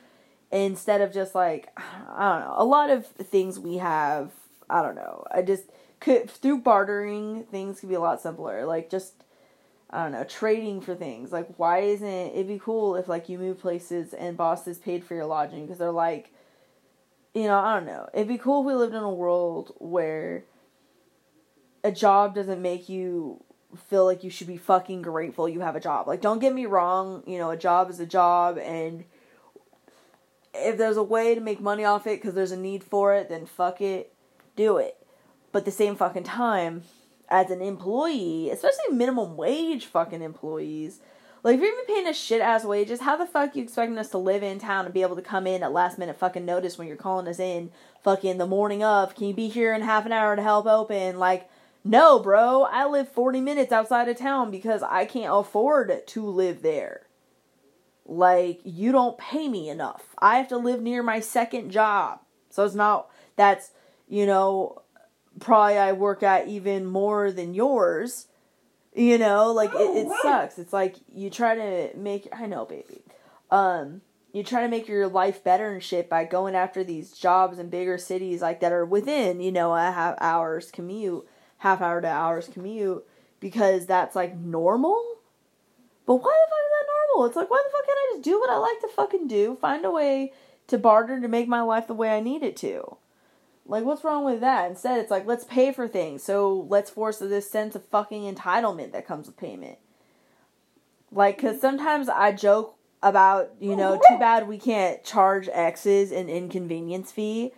Instead 0.52 1.02
of 1.02 1.12
just 1.12 1.34
like, 1.34 1.70
I 1.78 2.32
don't 2.32 2.48
know, 2.48 2.54
a 2.56 2.64
lot 2.64 2.92
of 2.92 3.08
things 3.08 3.60
we 3.60 3.78
have, 3.78 4.32
I 4.70 4.84
don't 4.84 4.96
know. 4.96 5.26
I 5.32 5.42
just 5.42 5.64
could, 6.00 6.30
through 6.30 6.60
bartering, 6.60 7.44
things 7.46 7.80
could 7.80 7.90
be 7.90 7.96
a 7.96 8.00
lot 8.00 8.22
simpler. 8.22 8.66
Like, 8.66 8.92
just 8.92 9.24
I 9.90 10.04
don't 10.04 10.12
know, 10.12 10.24
trading 10.26 10.80
for 10.80 10.94
things. 10.94 11.32
Like, 11.32 11.48
why 11.58 11.80
isn't 11.80 12.08
it, 12.08 12.48
be 12.48 12.62
cool 12.64 12.96
if, 12.96 13.08
like, 13.08 13.28
you 13.28 13.40
move 13.40 13.60
places 13.60 14.14
and 14.14 14.38
bosses 14.38 14.78
paid 14.78 15.04
for 15.04 15.16
your 15.16 15.26
lodging 15.26 15.66
because 15.66 15.80
they're 15.80 15.90
like, 15.90 16.32
you 17.34 17.46
know, 17.46 17.58
I 17.58 17.74
don't 17.74 17.88
know. 17.88 18.08
It'd 18.14 18.28
be 18.28 18.38
cool 18.38 18.62
if 18.62 18.68
we 18.68 18.74
lived 18.76 18.94
in 18.94 19.02
a 19.02 19.10
world 19.12 19.74
where 19.80 20.44
a 21.84 21.92
job 21.92 22.36
doesn't 22.36 22.62
make 22.62 22.90
you 22.90 23.44
feel 23.90 24.06
like 24.06 24.24
you 24.24 24.30
should 24.30 24.48
be 24.48 24.58
fucking 24.58 25.02
grateful 25.02 25.48
you 25.48 25.60
have 25.62 25.76
a 25.76 25.80
job. 25.80 26.08
Like, 26.08 26.22
don't 26.22 26.40
get 26.40 26.54
me 26.54 26.66
wrong, 26.66 27.24
you 27.28 27.38
know, 27.38 27.52
a 27.52 27.58
job 27.58 27.90
is 27.90 28.00
a 28.00 28.06
job, 28.06 28.58
and 28.58 29.04
if 30.54 30.78
there's 30.78 30.98
a 30.98 31.04
way 31.04 31.36
to 31.36 31.42
make 31.42 31.62
money 31.62 31.86
off 31.86 32.08
it 32.08 32.20
because 32.20 32.34
there's 32.34 32.52
a 32.52 32.58
need 32.58 32.84
for 32.84 33.14
it, 33.14 33.30
then 33.30 33.46
fuck 33.46 33.82
it, 33.82 34.14
do 34.56 34.78
it. 34.78 34.98
But 35.52 35.66
the 35.66 35.72
same 35.72 35.96
fucking 35.96 36.24
time, 36.24 36.84
as 37.30 37.52
an 37.52 37.62
employee, 37.62 38.50
especially 38.50 38.96
minimum 38.96 39.38
wage 39.38 39.86
fucking 39.86 40.22
employees. 40.22 41.00
Like 41.44 41.56
if 41.56 41.62
you're 41.62 41.72
even 41.72 41.86
paying 41.86 42.08
us 42.08 42.18
shit 42.18 42.42
ass 42.42 42.66
wages, 42.66 43.02
how 43.02 43.16
the 43.16 43.26
fuck 43.26 43.56
you 43.56 43.64
expecting 43.64 43.98
us 43.98 44.10
to 44.10 44.18
live 44.18 44.44
in 44.44 44.60
town 44.60 44.86
and 44.86 44.94
be 44.94 45.04
able 45.04 45.16
to 45.16 45.22
come 45.22 45.48
in 45.48 45.64
at 45.64 45.72
last 45.72 45.98
minute 45.98 46.18
fucking 46.18 46.46
notice 46.46 46.78
when 46.78 46.88
you're 46.88 46.98
calling 46.98 47.28
us 47.28 47.40
in 47.40 47.72
fucking 48.04 48.38
the 48.40 48.48
morning 48.48 48.84
of? 48.84 49.16
Can 49.16 49.28
you 49.28 49.34
be 49.34 49.48
here 49.48 49.74
in 49.74 49.82
half 49.82 50.06
an 50.06 50.12
hour 50.12 50.36
to 50.36 50.42
help 50.42 50.66
open? 50.66 51.18
Like, 51.18 51.50
no, 51.90 52.20
bro. 52.20 52.64
I 52.64 52.86
live 52.86 53.10
40 53.10 53.42
minutes 53.42 53.72
outside 53.72 54.08
of 54.08 54.18
town 54.18 54.52
because 54.52 54.84
I 54.84 55.06
can't 55.06 55.34
afford 55.34 56.06
to 56.06 56.26
live 56.26 56.62
there. 56.62 57.08
Like, 58.06 58.62
you 58.64 58.92
don't 58.92 59.18
pay 59.18 59.48
me 59.48 59.70
enough. 59.70 60.16
I 60.20 60.38
have 60.38 60.48
to 60.50 60.58
live 60.58 60.82
near 60.82 61.02
my 61.02 61.20
second 61.20 61.72
job. 61.72 62.20
So 62.52 62.64
it's 62.64 62.76
not 62.76 63.10
that's, 63.36 63.72
you 64.08 64.26
know, 64.26 64.84
probably 65.40 65.78
I 65.78 65.94
work 65.94 66.22
at 66.22 66.48
even 66.48 66.86
more 66.86 67.32
than 67.32 67.54
yours. 67.54 68.28
You 68.94 69.18
know, 69.18 69.52
like 69.52 69.72
it, 69.74 70.08
it 70.08 70.08
sucks. 70.22 70.60
It's 70.60 70.74
like 70.74 70.98
you 71.12 71.30
try 71.30 71.56
to 71.56 71.98
make 71.98 72.28
I 72.32 72.46
know, 72.46 72.66
baby. 72.66 73.04
Um, 73.50 74.02
you 74.32 74.44
try 74.44 74.62
to 74.62 74.68
make 74.68 74.88
your 74.88 75.08
life 75.08 75.44
better 75.44 75.72
and 75.72 75.82
shit 75.82 76.10
by 76.10 76.26
going 76.26 76.54
after 76.54 76.84
these 76.84 77.14
jobs 77.14 77.58
in 77.58 77.70
bigger 77.70 77.98
cities 77.98 78.42
like 78.42 78.60
that 78.60 78.72
are 78.72 78.86
within, 78.86 79.42
you 79.42 79.52
know, 79.52 79.74
a 79.74 79.92
half 79.92 80.16
hours 80.20 80.70
commute, 80.70 81.28
half 81.60 81.82
hour 81.82 82.02
to 82.02 82.08
hours 82.08 82.50
commute 82.50 83.06
because 83.40 83.86
that's 83.86 84.16
like 84.16 84.36
normal. 84.38 85.02
But 86.06 86.16
why 86.16 86.24
the 86.24 86.50
fuck 86.50 86.66
is 86.66 86.72
that 86.72 86.88
normal? 86.88 87.28
It's 87.28 87.36
like 87.36 87.50
why 87.50 87.64
the 87.66 87.72
fuck 87.72 87.86
can't 87.86 87.98
I 87.98 88.14
just 88.14 88.24
do 88.24 88.40
what 88.40 88.50
I 88.50 88.58
like 88.58 88.80
to 88.82 88.88
fucking 88.88 89.28
do? 89.28 89.58
Find 89.62 89.86
a 89.86 89.92
way 89.92 90.34
to 90.68 90.78
barter 90.78 91.20
to 91.20 91.28
make 91.28 91.48
my 91.48 91.62
life 91.62 91.88
the 91.88 91.94
way 91.94 92.10
I 92.10 92.20
need 92.20 92.44
it 92.44 92.58
to. 92.58 92.98
Like, 93.66 93.84
what's 93.84 94.04
wrong 94.04 94.26
with 94.26 94.42
that? 94.42 94.70
Instead, 94.70 94.98
it's 94.98 95.12
like, 95.12 95.28
let's 95.28 95.44
pay 95.44 95.72
for 95.72 95.88
things. 95.88 96.24
So 96.24 96.66
let's 96.70 96.90
force 96.90 97.20
this 97.20 97.50
sense 97.50 97.76
of 97.76 97.86
fucking 97.86 98.34
entitlement 98.34 98.92
that 98.94 99.06
comes 99.06 99.28
with 99.28 99.38
payment. 99.38 99.78
Like, 101.12 101.38
because 101.38 101.62
sometimes 101.62 102.10
I 102.10 102.32
joke 102.32 102.76
about, 103.04 103.52
you 103.60 103.76
know, 103.76 104.00
too 104.10 104.18
bad 104.18 104.48
we 104.48 104.58
can't 104.58 105.04
charge 105.04 105.48
exes 105.54 106.12
an 106.12 106.30
inconvenience 106.30 107.12
fee. 107.12 107.52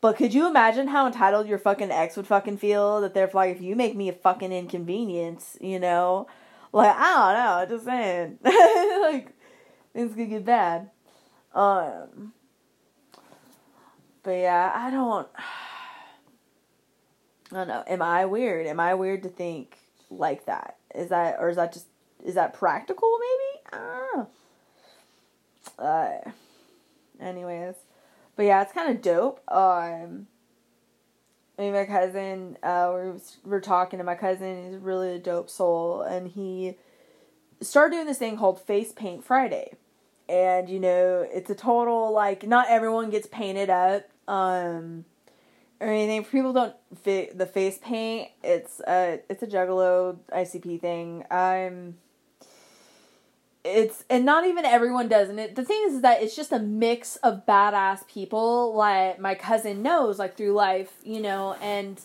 But 0.00 0.16
could 0.16 0.32
you 0.32 0.46
imagine 0.46 0.88
how 0.88 1.06
entitled 1.06 1.48
your 1.48 1.58
fucking 1.58 1.90
ex 1.90 2.16
would 2.16 2.26
fucking 2.26 2.58
feel 2.58 3.00
that 3.00 3.14
they're 3.14 3.30
like, 3.34 3.56
if 3.56 3.62
you 3.62 3.74
make 3.74 3.96
me 3.96 4.08
a 4.08 4.12
fucking 4.12 4.52
inconvenience, 4.52 5.56
you 5.60 5.80
know? 5.80 6.28
Like, 6.72 6.94
I 6.96 7.34
don't 7.34 7.70
know, 7.70 7.76
just 7.76 7.84
saying. 7.86 8.38
like, 9.02 9.32
things 9.92 10.14
could 10.14 10.30
get 10.30 10.44
bad. 10.44 10.90
Um, 11.54 12.32
but 14.22 14.32
yeah, 14.32 14.72
I 14.74 14.90
don't. 14.90 15.28
I 17.50 17.54
don't 17.54 17.68
know. 17.68 17.82
Am 17.86 18.02
I 18.02 18.26
weird? 18.26 18.66
Am 18.66 18.78
I 18.78 18.94
weird 18.94 19.22
to 19.22 19.28
think 19.28 19.78
like 20.10 20.46
that? 20.46 20.76
Is 20.94 21.08
that 21.08 21.36
or 21.40 21.48
is 21.48 21.56
that 21.56 21.72
just 21.72 21.86
is 22.24 22.34
that 22.34 22.52
practical? 22.54 23.18
Maybe 23.18 23.64
I 23.72 24.06
don't 24.12 24.18
know. 24.18 24.28
Uh, 25.84 26.30
anyways, 27.20 27.74
but 28.38 28.46
yeah, 28.46 28.62
it's 28.62 28.72
kind 28.72 28.88
of 28.88 29.02
dope. 29.02 29.40
Um, 29.48 30.28
me 31.58 31.66
and 31.66 31.74
my 31.74 31.86
cousin, 31.86 32.56
uh, 32.62 32.88
we're 32.92 33.16
we're 33.44 33.60
talking 33.60 33.98
to 33.98 34.04
my 34.04 34.14
cousin. 34.14 34.70
He's 34.70 34.80
really 34.80 35.16
a 35.16 35.18
dope 35.18 35.50
soul, 35.50 36.02
and 36.02 36.28
he 36.28 36.76
started 37.60 37.96
doing 37.96 38.06
this 38.06 38.18
thing 38.18 38.36
called 38.36 38.60
Face 38.60 38.92
Paint 38.92 39.24
Friday. 39.24 39.72
And 40.28 40.68
you 40.68 40.78
know, 40.78 41.26
it's 41.28 41.50
a 41.50 41.54
total 41.56 42.12
like 42.12 42.46
not 42.46 42.68
everyone 42.70 43.10
gets 43.10 43.26
painted 43.26 43.70
up 43.70 44.08
um, 44.28 45.04
or 45.80 45.88
anything. 45.88 46.22
People 46.24 46.52
don't 46.52 46.76
fit 47.02 47.36
the 47.36 47.46
face 47.46 47.80
paint, 47.82 48.28
it's 48.44 48.80
a 48.86 49.18
it's 49.28 49.42
a 49.42 49.48
Juggalo 49.48 50.16
ICP 50.32 50.80
thing. 50.80 51.24
Um, 51.32 51.96
it's 53.68 54.04
and 54.08 54.24
not 54.24 54.46
even 54.46 54.64
everyone 54.64 55.08
does. 55.08 55.28
And 55.28 55.38
it, 55.38 55.54
the 55.54 55.64
thing 55.64 55.80
is, 55.86 55.94
is 55.94 56.02
that 56.02 56.22
it's 56.22 56.34
just 56.34 56.52
a 56.52 56.58
mix 56.58 57.16
of 57.16 57.46
badass 57.46 58.06
people. 58.08 58.74
Like 58.74 59.20
my 59.20 59.34
cousin 59.34 59.82
knows, 59.82 60.18
like 60.18 60.36
through 60.36 60.52
life, 60.52 60.92
you 61.04 61.20
know, 61.20 61.54
and 61.60 62.00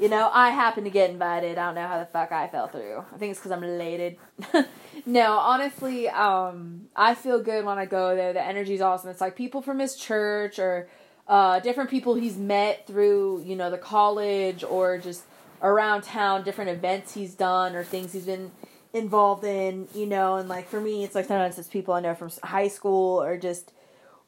you 0.00 0.08
know, 0.08 0.30
I 0.32 0.50
happen 0.50 0.84
to 0.84 0.90
get 0.90 1.10
invited. 1.10 1.58
I 1.58 1.66
don't 1.66 1.74
know 1.74 1.86
how 1.86 1.98
the 1.98 2.06
fuck 2.06 2.30
I 2.30 2.46
fell 2.48 2.68
through. 2.68 3.04
I 3.12 3.18
think 3.18 3.32
it's 3.32 3.40
because 3.40 3.52
I'm 3.52 3.60
related. 3.60 4.16
no, 5.06 5.32
honestly, 5.38 6.08
um, 6.08 6.88
I 6.94 7.14
feel 7.14 7.42
good 7.42 7.64
when 7.64 7.78
I 7.78 7.86
go 7.86 8.14
there. 8.14 8.32
The 8.32 8.44
energy's 8.44 8.80
awesome. 8.80 9.10
It's 9.10 9.20
like 9.20 9.34
people 9.34 9.60
from 9.60 9.80
his 9.80 9.96
church 9.96 10.58
or 10.58 10.88
uh, 11.26 11.60
different 11.60 11.90
people 11.90 12.14
he's 12.14 12.36
met 12.36 12.86
through, 12.86 13.42
you 13.44 13.56
know, 13.56 13.70
the 13.70 13.78
college 13.78 14.62
or 14.62 14.98
just 14.98 15.24
around 15.62 16.02
town, 16.02 16.44
different 16.44 16.70
events 16.70 17.14
he's 17.14 17.34
done 17.34 17.74
or 17.74 17.82
things 17.82 18.12
he's 18.12 18.26
been 18.26 18.52
involved 18.92 19.44
in, 19.44 19.88
you 19.94 20.06
know, 20.06 20.36
and 20.36 20.48
like 20.48 20.68
for 20.68 20.80
me, 20.80 21.04
it's 21.04 21.14
like 21.14 21.26
sometimes 21.26 21.58
it's 21.58 21.68
people 21.68 21.94
I 21.94 22.00
know 22.00 22.14
from 22.14 22.30
high 22.42 22.68
school 22.68 23.22
or 23.22 23.36
just 23.36 23.72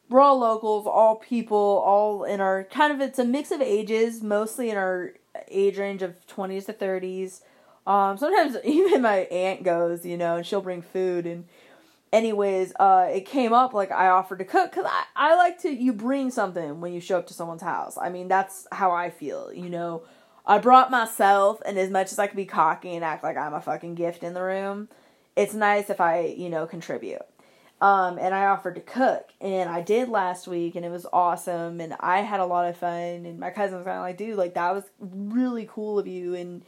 we're 0.09 0.21
all 0.21 0.39
locals, 0.39 0.87
all 0.87 1.17
people, 1.17 1.57
all 1.57 2.25
in 2.25 2.41
our 2.41 2.65
kind 2.65 2.93
of 2.93 3.01
it's 3.01 3.19
a 3.19 3.25
mix 3.25 3.51
of 3.51 3.61
ages, 3.61 4.23
mostly 4.23 4.71
in 4.71 4.77
our 4.77 5.15
age 5.49 5.79
range 5.79 6.03
of 6.03 6.15
20s 6.27 6.67
to 6.67 6.73
30s. 6.73 7.43
Um, 7.87 8.19
sometimes 8.19 8.57
even 8.65 9.03
my 9.03 9.19
aunt 9.19 9.63
goes, 9.63 10.05
you 10.05 10.17
know, 10.17 10.37
and 10.37 10.47
she'll 10.47 10.61
bring 10.61 10.83
food 10.83 11.27
and 11.27 11.47
anyways, 12.13 12.73
uh, 12.79 13.09
it 13.13 13.25
came 13.27 13.53
up 13.53 13.73
like 13.73 13.91
I 13.91 14.09
offered 14.09 14.41
to 14.41 14.45
cook 14.45 14.71
because 14.71 14.87
I, 14.87 15.05
I 15.17 15.37
like 15.37 15.61
to 15.63 15.71
you 15.71 15.93
bring 15.93 16.31
something 16.31 16.81
when 16.81 16.93
you 16.93 17.01
show 17.01 17.19
up 17.19 17.27
to 17.29 17.35
someone's 17.35 17.63
house. 17.63 17.97
I 18.01 18.11
mean 18.11 18.29
that's 18.29 18.67
how 18.73 18.91
I 18.91 19.11
feel, 19.11 19.53
you 19.53 19.71
know. 19.71 20.03
I 20.47 20.59
brought 20.59 20.91
myself, 20.91 21.61
and 21.65 21.79
as 21.79 21.91
much 21.91 22.13
as 22.13 22.19
I 22.19 22.27
can 22.27 22.37
be 22.37 22.47
cocky 22.47 22.95
and 22.95 23.05
act 23.05 23.23
like 23.23 23.37
I'm 23.37 23.55
a 23.55 23.61
fucking 23.61 23.95
gift 23.95 24.23
in 24.23 24.35
the 24.35 24.43
room, 24.43 24.89
it's 25.37 25.55
nice 25.55 25.91
if 25.91 26.01
I 26.01 26.35
you 26.37 26.49
know 26.49 26.67
contribute. 26.67 27.23
Um, 27.81 28.19
and 28.19 28.35
I 28.35 28.47
offered 28.47 28.75
to 28.75 28.83
cook, 28.83 29.31
and 29.41 29.71
I 29.71 29.81
did 29.81 30.09
last 30.09 30.47
week, 30.47 30.75
and 30.75 30.85
it 30.85 30.91
was 30.91 31.07
awesome, 31.13 31.81
and 31.81 31.95
I 32.01 32.21
had 32.21 32.41
a 32.41 32.47
lot 32.47 32.69
of 32.69 32.77
fun. 32.77 33.25
And 33.27 33.41
my 33.41 33.51
cousin 33.51 33.79
was 33.79 33.87
kind 33.87 33.99
of 33.99 34.03
like, 34.03 34.19
"Dude, 34.19 34.37
like 34.37 34.55
that 34.55 34.75
was 34.75 34.85
really 35.01 35.67
cool 35.71 35.99
of 35.99 36.07
you," 36.07 36.35
and 36.35 36.63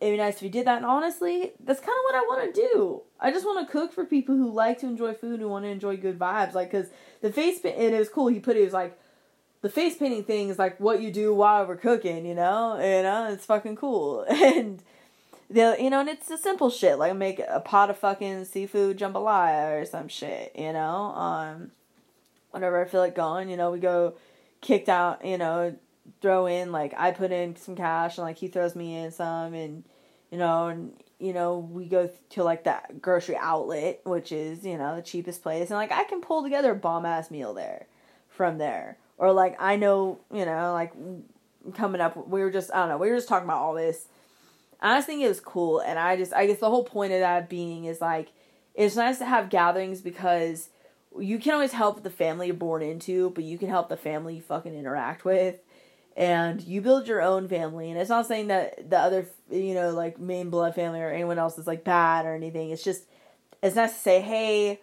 it'd 0.00 0.14
be 0.14 0.18
nice 0.18 0.36
if 0.36 0.42
you 0.42 0.48
did 0.48 0.66
that. 0.66 0.78
And 0.78 0.86
honestly, 0.86 1.52
that's 1.64 1.80
kind 1.80 1.96
of 1.96 2.02
what 2.04 2.14
I 2.14 2.20
want 2.20 2.54
to 2.54 2.60
do. 2.60 3.02
I 3.20 3.30
just 3.30 3.44
want 3.44 3.66
to 3.66 3.72
cook 3.72 3.92
for 3.92 4.04
people 4.04 4.36
who 4.36 4.50
like 4.50 4.78
to 4.80 4.86
enjoy 4.86 5.14
food 5.14 5.40
and 5.40 5.50
want 5.50 5.64
to 5.64 5.70
enjoy 5.70 5.96
good 5.96 6.18
vibes. 6.18 6.54
Like, 6.54 6.70
cause 6.70 6.86
the 7.20 7.32
face 7.32 7.60
and 7.64 7.94
it 7.94 7.98
was 7.98 8.08
cool. 8.08 8.28
He 8.28 8.38
put 8.38 8.56
it, 8.56 8.60
it 8.60 8.64
was 8.64 8.72
like, 8.72 8.98
the 9.60 9.68
face 9.68 9.96
painting 9.96 10.24
thing 10.24 10.48
is 10.48 10.58
like 10.58 10.78
what 10.78 11.00
you 11.00 11.10
do 11.10 11.34
while 11.34 11.66
we're 11.66 11.76
cooking, 11.76 12.26
you 12.26 12.34
know? 12.34 12.76
You 12.76 13.02
know, 13.02 13.28
it's 13.32 13.46
fucking 13.46 13.76
cool. 13.76 14.24
And, 14.30 14.82
the 15.50 15.76
you 15.80 15.88
know, 15.88 16.00
and 16.00 16.10
it's 16.10 16.28
the 16.28 16.36
simple 16.36 16.68
shit. 16.68 16.98
Like, 16.98 17.16
make 17.16 17.40
a 17.48 17.60
pot 17.60 17.88
of 17.88 17.96
fucking 17.96 18.44
seafood 18.44 18.98
jambalaya 18.98 19.80
or 19.80 19.86
some 19.86 20.08
shit, 20.08 20.52
you 20.54 20.74
know? 20.74 21.14
Um, 21.14 21.70
whenever 22.50 22.80
I 22.82 22.84
feel 22.86 23.00
like 23.00 23.14
going, 23.14 23.48
you 23.48 23.56
know, 23.56 23.70
we 23.70 23.78
go 23.78 24.14
kicked 24.60 24.90
out, 24.90 25.24
you 25.24 25.38
know, 25.38 25.74
throw 26.20 26.46
in 26.46 26.72
like 26.72 26.94
I 26.96 27.10
put 27.12 27.32
in 27.32 27.56
some 27.56 27.76
cash 27.76 28.18
and 28.18 28.26
like 28.26 28.38
he 28.38 28.48
throws 28.48 28.74
me 28.74 28.96
in 28.96 29.10
some 29.12 29.54
and 29.54 29.84
you 30.30 30.38
know 30.38 30.68
and 30.68 30.92
you 31.18 31.32
know 31.32 31.58
we 31.58 31.86
go 31.86 32.10
to 32.30 32.44
like 32.44 32.64
that 32.64 33.00
grocery 33.00 33.36
outlet 33.36 34.00
which 34.04 34.32
is 34.32 34.64
you 34.64 34.78
know 34.78 34.96
the 34.96 35.02
cheapest 35.02 35.42
place 35.42 35.70
and 35.70 35.76
like 35.76 35.92
I 35.92 36.04
can 36.04 36.20
pull 36.20 36.42
together 36.42 36.72
a 36.72 36.76
bomb 36.76 37.04
ass 37.04 37.30
meal 37.30 37.54
there 37.54 37.86
from 38.28 38.58
there 38.58 38.96
or 39.18 39.32
like 39.32 39.56
I 39.60 39.76
know 39.76 40.20
you 40.32 40.46
know 40.46 40.72
like 40.72 40.92
coming 41.74 42.00
up 42.00 42.28
we 42.28 42.40
were 42.40 42.50
just 42.50 42.72
I 42.72 42.78
don't 42.78 42.88
know 42.88 42.98
we 42.98 43.10
were 43.10 43.16
just 43.16 43.28
talking 43.28 43.46
about 43.46 43.58
all 43.58 43.74
this 43.74 44.06
I 44.80 44.96
just 44.96 45.06
think 45.06 45.22
it 45.22 45.28
was 45.28 45.40
cool 45.40 45.80
and 45.80 45.98
I 45.98 46.16
just 46.16 46.32
I 46.32 46.46
guess 46.46 46.58
the 46.58 46.70
whole 46.70 46.84
point 46.84 47.12
of 47.12 47.20
that 47.20 47.48
being 47.48 47.84
is 47.84 48.00
like 48.00 48.28
it's 48.74 48.96
nice 48.96 49.18
to 49.18 49.24
have 49.24 49.50
gatherings 49.50 50.00
because 50.00 50.70
you 51.18 51.38
can 51.38 51.54
always 51.54 51.72
help 51.72 52.02
the 52.02 52.10
family 52.10 52.46
you're 52.46 52.56
born 52.56 52.82
into, 52.82 53.30
but 53.30 53.44
you 53.44 53.58
can 53.58 53.68
help 53.68 53.88
the 53.88 53.96
family 53.96 54.36
you 54.36 54.42
fucking 54.42 54.74
interact 54.74 55.24
with. 55.24 55.56
And 56.16 56.60
you 56.62 56.80
build 56.80 57.06
your 57.06 57.22
own 57.22 57.46
family, 57.46 57.90
and 57.90 58.00
it's 58.00 58.10
not 58.10 58.26
saying 58.26 58.48
that 58.48 58.90
the 58.90 58.98
other, 58.98 59.26
you 59.50 59.74
know, 59.74 59.90
like 59.90 60.18
main 60.18 60.50
blood 60.50 60.74
family 60.74 61.00
or 61.00 61.10
anyone 61.10 61.38
else 61.38 61.58
is 61.58 61.66
like 61.66 61.84
bad 61.84 62.26
or 62.26 62.34
anything. 62.34 62.70
It's 62.70 62.82
just, 62.82 63.04
it's 63.62 63.76
nice 63.76 63.92
to 63.92 63.98
say, 63.98 64.20
hey, 64.20 64.80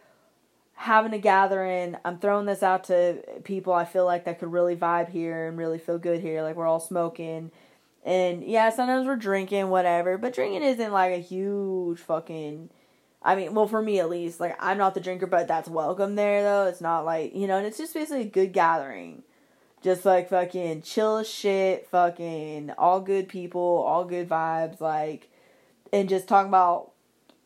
having 0.75 1.13
a 1.13 1.17
gathering, 1.17 1.97
I'm 2.05 2.19
throwing 2.19 2.45
this 2.45 2.61
out 2.61 2.85
to 2.85 3.21
people 3.43 3.73
I 3.73 3.85
feel 3.85 4.05
like 4.05 4.25
that 4.25 4.39
could 4.39 4.51
really 4.51 4.75
vibe 4.75 5.09
here 5.09 5.47
and 5.47 5.57
really 5.57 5.79
feel 5.79 5.97
good 5.97 6.21
here. 6.21 6.43
Like 6.43 6.55
we're 6.55 6.67
all 6.67 6.79
smoking. 6.79 7.51
And 8.03 8.43
yeah, 8.43 8.69
sometimes 8.69 9.07
we're 9.07 9.15
drinking, 9.15 9.69
whatever, 9.69 10.17
but 10.17 10.33
drinking 10.33 10.63
isn't 10.63 10.91
like 10.91 11.13
a 11.13 11.21
huge 11.21 11.99
fucking 11.99 12.69
I 13.25 13.35
mean, 13.35 13.55
well, 13.55 13.67
for 13.67 13.81
me 13.81 13.99
at 13.99 14.09
least, 14.09 14.39
like 14.39 14.55
I'm 14.59 14.77
not 14.77 14.93
the 14.93 14.99
drinker, 14.99 15.25
but 15.25 15.47
that's 15.47 15.67
welcome 15.67 16.15
there 16.15 16.43
though. 16.43 16.67
It's 16.67 16.79
not 16.79 17.05
like 17.05 17.35
you 17.35 17.47
know, 17.47 17.57
and 17.57 17.65
it's 17.65 17.79
just 17.79 17.95
basically 17.95 18.21
a 18.21 18.25
good 18.25 18.53
gathering, 18.53 19.23
just 19.81 20.05
like 20.05 20.29
fucking 20.29 20.83
chill 20.83 21.23
shit, 21.23 21.87
fucking 21.89 22.71
all 22.77 23.01
good 23.01 23.27
people, 23.27 23.61
all 23.61 24.05
good 24.05 24.29
vibes, 24.29 24.79
like, 24.79 25.31
and 25.91 26.07
just 26.07 26.27
talking 26.27 26.49
about 26.49 26.91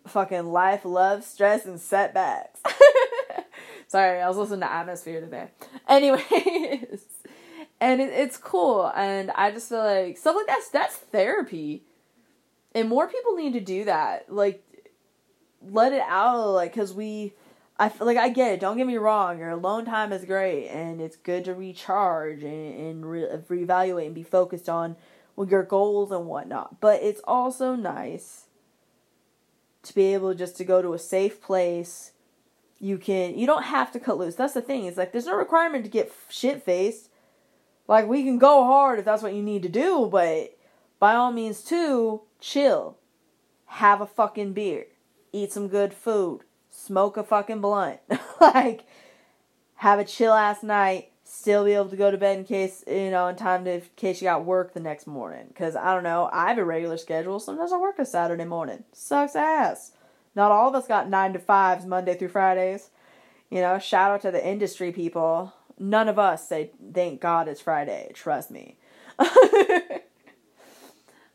fucking 0.06 0.48
life, 0.48 0.84
love, 0.84 1.24
stress, 1.24 1.66
and 1.66 1.80
setbacks. 1.80 2.60
Sorry, 3.90 4.22
I 4.22 4.28
was 4.28 4.38
listening 4.38 4.60
to 4.60 4.72
Atmosphere 4.72 5.20
today. 5.20 5.48
Anyways, 5.88 6.24
and 7.82 8.00
it, 8.00 8.14
it's 8.14 8.38
cool, 8.38 8.92
and 8.96 9.32
I 9.32 9.50
just 9.50 9.70
feel 9.70 9.80
like 9.80 10.16
stuff 10.16 10.36
like 10.36 10.46
that's 10.46 10.70
that's 10.70 10.96
therapy, 10.96 11.82
and 12.76 12.88
more 12.88 13.08
people 13.08 13.36
need 13.36 13.54
to 13.54 13.60
do 13.60 13.86
that. 13.86 14.32
Like 14.32 14.64
let 15.68 15.92
it 15.92 16.04
out 16.08 16.52
like 16.52 16.72
because 16.72 16.94
we 16.94 17.34
i 17.78 17.92
like 18.00 18.18
i 18.18 18.30
get 18.30 18.54
it 18.54 18.60
don't 18.60 18.78
get 18.78 18.88
me 18.88 18.98
wrong 18.98 19.40
your 19.40 19.50
alone 19.50 19.84
time 19.86 20.14
is 20.14 20.24
great 20.24 20.68
and 20.70 21.02
it's 21.02 21.18
good 21.18 21.44
to 21.44 21.54
recharge 21.54 22.44
and, 22.44 22.80
and 22.80 23.06
re- 23.06 23.28
reevaluate 23.50 24.06
and 24.06 24.16
be 24.16 24.24
focused 24.24 24.70
on 24.70 24.96
your 25.50 25.64
goals 25.64 26.12
and 26.12 26.28
whatnot 26.28 26.80
but 26.80 27.02
it's 27.02 27.22
also 27.26 27.76
nice 27.76 28.46
to 29.84 29.94
be 29.94 30.14
able 30.14 30.34
just 30.34 30.56
to 30.58 30.64
go 30.64 30.82
to 30.82 30.94
a 30.94 31.00
safe 31.00 31.42
place 31.42 32.12
you 32.80 32.98
can 32.98 33.38
you 33.38 33.46
don't 33.46 33.64
have 33.64 33.92
to 33.92 34.00
cut 34.00 34.18
loose 34.18 34.36
that's 34.36 34.54
the 34.54 34.62
thing 34.62 34.86
it's 34.86 34.98
like 34.98 35.12
there's 35.12 35.26
no 35.26 35.36
requirement 35.36 35.84
to 35.84 35.90
get 35.90 36.12
shit 36.30 36.64
faced 36.64 37.10
like 37.88 38.08
we 38.08 38.24
can 38.24 38.38
go 38.38 38.64
hard 38.64 39.00
if 39.00 39.06
that's 39.06 39.24
what 39.24 39.34
you 39.34 39.44
need 39.44 39.64
to 39.64 39.70
do 39.70 40.08
but 40.12 40.58
by 41.00 41.14
all 41.14 41.32
means 41.32 41.64
too 41.64 42.22
chill 42.40 42.98
have 43.66 44.02
a 44.02 44.08
fucking 44.08 44.54
beer 44.54 44.86
eat 45.32 45.52
some 45.52 45.68
good 45.68 45.94
food, 45.94 46.42
smoke 46.70 47.18
a 47.18 47.24
fucking 47.24 47.62
blunt, 47.62 48.00
like 48.42 48.86
have 49.76 50.00
a 50.00 50.06
chill 50.06 50.34
ass 50.34 50.64
night, 50.64 51.12
still 51.24 51.66
be 51.66 51.74
able 51.74 51.90
to 51.90 51.96
go 51.96 52.12
to 52.12 52.18
bed 52.18 52.38
in 52.38 52.46
case 52.46 52.84
you 52.88 53.12
know 53.12 53.28
in 53.28 53.36
time 53.36 53.66
to 53.66 53.74
in 53.76 53.82
case 53.96 54.22
you 54.22 54.26
got 54.26 54.46
work 54.46 54.74
the 54.74 54.80
next 54.80 55.08
morning. 55.08 55.52
Cause 55.56 55.76
I 55.76 55.94
don't 55.94 56.04
know, 56.04 56.30
I 56.32 56.50
have 56.50 56.58
a 56.58 56.66
regular 56.66 56.98
schedule. 56.98 57.40
Sometimes 57.40 57.72
I 57.72 57.78
work 57.78 58.00
a 58.00 58.06
Saturday 58.06 58.46
morning. 58.46 58.84
Sucks 58.92 59.36
ass. 59.36 59.92
Not 60.40 60.54
all 60.54 60.70
of 60.70 60.76
us 60.76 60.88
got 60.88 61.10
nine 61.10 61.34
to 61.34 61.40
fives 61.40 61.86
Monday 61.86 62.16
through 62.16 62.30
Fridays. 62.30 62.92
You 63.50 63.60
know, 63.60 63.78
shout 63.78 64.12
out 64.12 64.22
to 64.22 64.32
the 64.32 64.48
industry 64.48 64.94
people. 64.94 65.52
None 65.78 66.08
of 66.08 66.18
us 66.18 66.48
say 66.48 66.72
thank 66.94 67.20
God 67.20 67.50
it's 67.50 67.60
Friday. 67.60 68.10
Trust 68.14 68.50
me. 68.50 68.78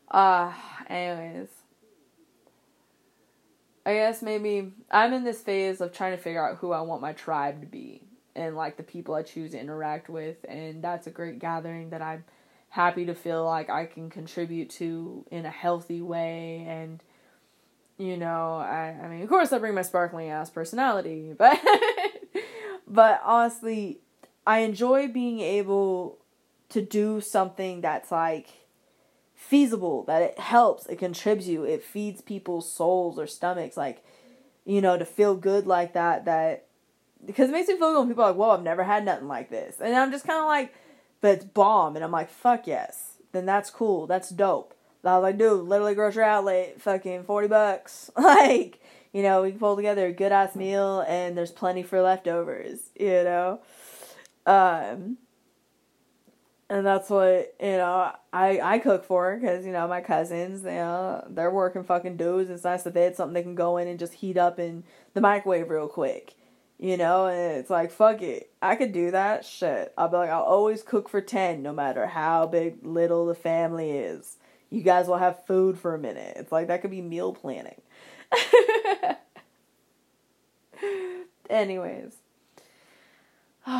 uh 0.09 0.51
anyways 0.89 1.49
I 3.85 3.93
guess 3.93 4.23
maybe 4.23 4.71
I'm 4.89 5.13
in 5.13 5.23
this 5.23 5.39
phase 5.39 5.81
of 5.81 5.93
trying 5.93 6.17
to 6.17 6.23
figure 6.23 6.43
out 6.43 6.57
who 6.57 6.71
I 6.71 6.81
want 6.81 7.03
my 7.03 7.13
tribe 7.13 7.61
to 7.61 7.67
be 7.67 8.01
and 8.35 8.55
like 8.55 8.75
the 8.75 8.81
people 8.81 9.13
I 9.13 9.21
choose 9.21 9.51
to 9.51 9.59
interact 9.59 10.09
with 10.09 10.37
and 10.49 10.83
that's 10.83 11.05
a 11.05 11.11
great 11.11 11.37
gathering 11.37 11.91
that 11.91 12.01
I'm 12.01 12.23
happy 12.69 13.05
to 13.05 13.13
feel 13.13 13.45
like 13.45 13.69
I 13.69 13.85
can 13.85 14.09
contribute 14.09 14.71
to 14.71 15.27
in 15.29 15.45
a 15.45 15.51
healthy 15.51 16.01
way 16.01 16.65
and 16.67 17.03
you 17.97 18.17
know, 18.17 18.55
I 18.55 18.95
I 19.03 19.07
mean 19.07 19.21
of 19.21 19.29
course 19.29 19.51
I 19.53 19.57
bring 19.57 19.75
my 19.75 19.81
sparkling 19.81 20.29
ass 20.29 20.49
personality, 20.49 21.33
but 21.37 21.59
but 22.87 23.21
honestly 23.23 23.99
I 24.45 24.59
enjoy 24.59 25.07
being 25.07 25.39
able 25.39 26.19
to 26.69 26.81
do 26.81 27.21
something 27.21 27.81
that's 27.81 28.11
like 28.11 28.47
feasible, 29.33 30.03
that 30.05 30.21
it 30.21 30.39
helps, 30.39 30.85
it 30.87 30.97
contributes, 30.97 31.47
you, 31.47 31.63
it 31.63 31.83
feeds 31.83 32.21
people's 32.21 32.71
souls 32.71 33.19
or 33.19 33.27
stomachs, 33.27 33.77
like, 33.77 34.03
you 34.65 34.81
know, 34.81 34.97
to 34.97 35.05
feel 35.05 35.35
good 35.35 35.67
like 35.67 35.93
that, 35.93 36.25
that, 36.25 36.65
because 37.25 37.49
it 37.49 37.51
makes 37.51 37.67
me 37.67 37.77
feel 37.77 37.91
good 37.91 37.99
when 37.99 38.07
people 38.07 38.23
are 38.23 38.31
like, 38.31 38.37
whoa, 38.37 38.51
I've 38.51 38.63
never 38.63 38.83
had 38.83 39.05
nothing 39.05 39.27
like 39.27 39.49
this. 39.49 39.77
And 39.79 39.95
I'm 39.95 40.11
just 40.11 40.25
kind 40.25 40.39
of 40.39 40.45
like, 40.45 40.73
but 41.21 41.31
it's 41.35 41.45
bomb. 41.45 41.95
And 41.95 42.05
I'm 42.05 42.11
like, 42.11 42.29
fuck 42.29 42.67
yes. 42.67 43.17
Then 43.31 43.45
that's 43.45 43.69
cool. 43.69 44.07
That's 44.07 44.29
dope. 44.29 44.74
I 45.05 45.17
was 45.17 45.23
like, 45.23 45.37
dude, 45.37 45.67
literally 45.67 45.95
grocery 45.95 46.23
outlet, 46.23 46.81
fucking 46.81 47.23
40 47.23 47.47
bucks. 47.47 48.11
like, 48.17 48.81
you 49.13 49.23
know, 49.23 49.43
we 49.43 49.51
can 49.51 49.59
pull 49.59 49.75
together 49.75 50.07
a 50.07 50.11
good 50.13 50.31
ass 50.31 50.55
meal 50.55 51.01
and 51.07 51.37
there's 51.37 51.51
plenty 51.51 51.83
for 51.83 52.01
leftovers, 52.01 52.89
you 52.99 53.23
know? 53.23 53.59
Um, 54.45 55.17
and 56.69 56.85
that's 56.85 57.09
what 57.09 57.55
you 57.61 57.77
know 57.77 58.11
I 58.33 58.59
I 58.59 58.79
cook 58.79 59.05
for 59.05 59.37
because 59.37 59.65
you 59.65 59.71
know 59.71 59.87
my 59.87 60.01
cousins 60.01 60.63
you 60.63 60.71
know 60.71 61.25
they're 61.29 61.51
working 61.51 61.83
fucking 61.83 62.17
dudes. 62.17 62.49
It's 62.49 62.63
nice 62.63 62.83
that 62.83 62.93
they 62.93 63.03
had 63.03 63.15
something 63.15 63.33
they 63.33 63.43
can 63.43 63.55
go 63.55 63.77
in 63.77 63.87
and 63.87 63.99
just 63.99 64.13
heat 64.13 64.37
up 64.37 64.59
in 64.59 64.83
the 65.13 65.21
microwave 65.21 65.69
real 65.69 65.87
quick, 65.87 66.33
you 66.79 66.97
know. 66.97 67.27
And 67.27 67.57
it's 67.57 67.69
like 67.69 67.91
fuck 67.91 68.21
it, 68.21 68.51
I 68.61 68.75
could 68.75 68.93
do 68.93 69.11
that 69.11 69.45
shit. 69.45 69.93
I'll 69.97 70.09
be 70.09 70.17
like 70.17 70.29
I'll 70.29 70.43
always 70.43 70.81
cook 70.81 71.07
for 71.07 71.21
ten, 71.21 71.61
no 71.61 71.71
matter 71.73 72.07
how 72.07 72.47
big 72.47 72.83
little 72.83 73.27
the 73.27 73.35
family 73.35 73.91
is. 73.91 74.37
You 74.75 74.83
guys 74.83 75.07
will 75.07 75.17
have 75.17 75.45
food 75.45 75.79
for 75.79 75.95
a 75.95 75.97
minute. 75.97 76.35
It's 76.35 76.51
like 76.51 76.67
that 76.67 76.81
could 76.81 76.91
be 76.91 77.01
meal 77.01 77.31
planning. 77.31 77.81
Anyways. 81.49 82.17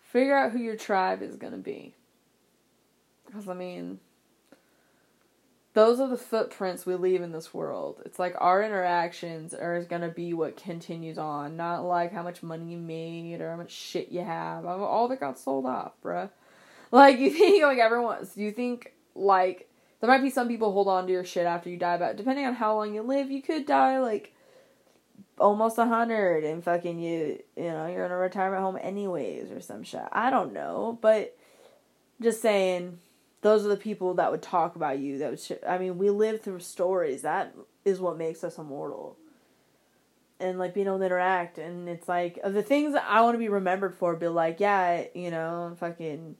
figure 0.00 0.36
out 0.36 0.50
who 0.50 0.58
your 0.58 0.74
tribe 0.74 1.22
is 1.22 1.36
going 1.36 1.52
to 1.52 1.58
be. 1.58 1.94
Because, 3.26 3.48
I 3.48 3.54
mean, 3.54 4.00
those 5.74 6.00
are 6.00 6.08
the 6.08 6.16
footprints 6.16 6.84
we 6.84 6.96
leave 6.96 7.22
in 7.22 7.30
this 7.30 7.54
world. 7.54 8.02
It's 8.04 8.18
like 8.18 8.34
our 8.38 8.60
interactions 8.60 9.54
are 9.54 9.84
going 9.84 10.02
to 10.02 10.08
be 10.08 10.34
what 10.34 10.56
continues 10.56 11.16
on, 11.16 11.56
not 11.56 11.84
like 11.84 12.12
how 12.12 12.24
much 12.24 12.42
money 12.42 12.72
you 12.72 12.78
made 12.78 13.40
or 13.40 13.52
how 13.52 13.56
much 13.56 13.70
shit 13.70 14.10
you 14.10 14.22
have. 14.24 14.66
All 14.66 15.06
that 15.06 15.20
got 15.20 15.38
sold 15.38 15.64
off, 15.64 15.92
bruh. 16.02 16.30
Like, 16.90 17.20
you 17.20 17.30
think, 17.38 17.62
like, 17.62 17.78
everyone, 17.78 18.26
you 18.34 18.50
think, 18.50 18.94
like, 19.18 19.68
there 20.00 20.08
might 20.08 20.22
be 20.22 20.30
some 20.30 20.48
people 20.48 20.72
hold 20.72 20.88
on 20.88 21.06
to 21.06 21.12
your 21.12 21.24
shit 21.24 21.46
after 21.46 21.68
you 21.68 21.76
die, 21.76 21.96
but 21.98 22.16
depending 22.16 22.46
on 22.46 22.54
how 22.54 22.76
long 22.76 22.94
you 22.94 23.02
live, 23.02 23.30
you 23.30 23.42
could 23.42 23.66
die, 23.66 23.98
like, 23.98 24.32
almost 25.40 25.78
a 25.78 25.86
hundred 25.86 26.44
and 26.44 26.62
fucking 26.62 26.98
you 26.98 27.38
you 27.56 27.64
know 27.64 27.86
you're 27.86 28.04
in 28.04 28.10
a 28.10 28.16
retirement 28.16 28.62
home 28.62 28.78
anyways 28.80 29.50
or 29.50 29.60
some 29.60 29.82
shit. 29.82 30.02
I 30.12 30.30
don't 30.30 30.52
know 30.52 30.98
but 31.00 31.36
just 32.20 32.42
saying 32.42 32.98
those 33.40 33.64
are 33.64 33.68
the 33.68 33.76
people 33.76 34.14
that 34.14 34.30
would 34.30 34.42
talk 34.42 34.76
about 34.76 34.98
you 34.98 35.18
that 35.18 35.30
would 35.30 35.40
sh- 35.40 35.52
i 35.66 35.78
mean 35.78 35.98
we 35.98 36.10
live 36.10 36.42
through 36.42 36.60
stories. 36.60 37.22
That 37.22 37.54
is 37.84 38.00
what 38.00 38.18
makes 38.18 38.44
us 38.44 38.58
immortal. 38.58 39.16
And 40.40 40.58
like 40.58 40.74
being 40.74 40.86
able 40.86 40.98
to 40.98 41.06
interact 41.06 41.58
and 41.58 41.88
it's 41.88 42.08
like 42.08 42.38
the 42.44 42.62
things 42.62 42.92
that 42.94 43.04
i 43.08 43.22
want 43.22 43.34
to 43.34 43.38
be 43.38 43.48
remembered 43.48 43.94
for 43.96 44.14
be 44.16 44.28
like 44.28 44.60
yeah 44.60 45.04
you 45.14 45.30
know 45.30 45.76
fucking 45.80 46.36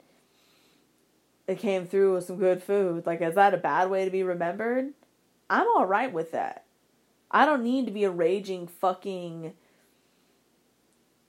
it 1.49 1.59
came 1.59 1.85
through 1.85 2.13
with 2.13 2.25
some 2.25 2.37
good 2.37 2.61
food 2.61 3.05
like 3.05 3.21
is 3.21 3.35
that 3.35 3.53
a 3.53 3.57
bad 3.57 3.89
way 3.89 4.05
to 4.05 4.11
be 4.11 4.23
remembered 4.23 4.93
i'm 5.49 5.67
all 5.75 5.85
right 5.85 6.13
with 6.13 6.31
that 6.31 6.65
I 7.31 7.45
don't 7.45 7.63
need 7.63 7.85
to 7.85 7.91
be 7.91 8.05
a 8.05 8.09
raging 8.09 8.67
fucking 8.67 9.53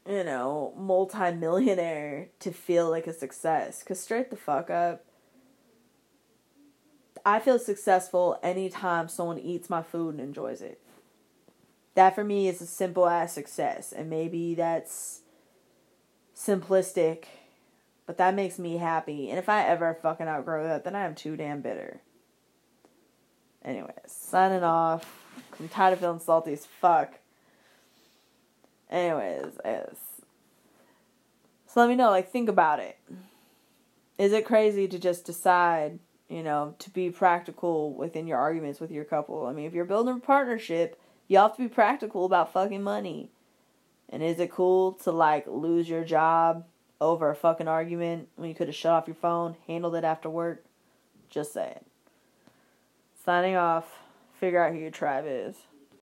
you 0.09 0.25
know, 0.25 0.73
multi-millionaire 0.77 2.29
to 2.41 2.51
feel 2.51 2.91
like 2.91 3.07
a 3.07 3.13
success. 3.13 3.83
Cause 3.83 4.01
straight 4.01 4.31
the 4.31 4.37
fuck 4.37 4.71
up, 4.71 5.05
I 7.25 7.39
feel 7.39 7.59
successful 7.59 8.39
anytime 8.43 9.09
someone 9.09 9.39
eats 9.39 9.69
my 9.69 9.83
food 9.83 10.15
and 10.15 10.21
enjoys 10.21 10.63
it. 10.63 10.81
That 11.95 12.15
for 12.15 12.25
me 12.25 12.49
is 12.49 12.63
a 12.63 12.67
simple 12.67 13.07
ass 13.07 13.35
success, 13.35 13.93
and 13.93 14.09
maybe 14.09 14.55
that's 14.55 15.21
simplistic, 16.35 17.25
but 18.11 18.17
that 18.17 18.35
makes 18.35 18.59
me 18.59 18.77
happy. 18.77 19.31
And 19.31 19.39
if 19.39 19.49
I 19.49 19.63
ever 19.63 19.97
fucking 20.03 20.27
outgrow 20.27 20.65
that, 20.65 20.83
then 20.83 20.97
I 20.97 21.05
am 21.05 21.15
too 21.15 21.37
damn 21.37 21.61
bitter. 21.61 22.01
Anyways, 23.65 23.93
signing 24.09 24.65
off. 24.65 25.23
I'm 25.61 25.69
tired 25.69 25.93
of 25.93 26.01
feeling 26.01 26.19
salty 26.19 26.55
as 26.55 26.67
fuck. 26.67 27.21
Anyways, 28.91 29.53
yes. 29.65 29.95
So 31.69 31.79
let 31.79 31.89
me 31.89 31.95
know, 31.95 32.11
like, 32.11 32.33
think 32.33 32.49
about 32.49 32.81
it. 32.81 32.99
Is 34.19 34.33
it 34.33 34.45
crazy 34.45 34.89
to 34.89 34.99
just 34.99 35.25
decide, 35.25 36.01
you 36.29 36.43
know, 36.43 36.75
to 36.81 36.91
be 36.91 37.11
practical 37.11 37.95
within 37.95 38.27
your 38.27 38.39
arguments 38.39 38.81
with 38.81 38.91
your 38.91 39.05
couple? 39.05 39.47
I 39.47 39.53
mean, 39.53 39.67
if 39.67 39.73
you're 39.73 39.85
building 39.85 40.17
a 40.17 40.19
partnership, 40.19 41.01
You 41.31 41.39
have 41.39 41.55
to 41.55 41.63
be 41.63 41.69
practical 41.69 42.25
about 42.25 42.53
fucking 42.53 42.83
money. 42.83 43.31
And 44.09 44.21
is 44.21 44.41
it 44.41 44.51
cool 44.51 44.95
to 45.05 45.13
like 45.13 45.47
lose 45.47 45.89
your 45.89 46.03
job 46.03 46.65
over 47.01 47.31
a 47.31 47.37
fucking 47.37 47.69
argument 47.69 48.29
when 48.37 48.49
you 48.49 48.55
could 48.55 48.69
have 48.69 48.77
shut 48.77 48.93
off 48.93 49.07
your 49.07 49.17
phone, 49.17 49.57
handled 49.67 49.95
it 49.95 50.05
after 50.05 50.29
work? 50.29 50.65
Just 51.29 51.53
saying. 51.53 51.85
Signing 53.25 53.57
off. 53.57 53.99
Figure 54.39 54.65
out 54.65 54.73
who 54.73 54.79
your 54.79 54.91
tribe 54.91 55.25
is. 55.27 55.57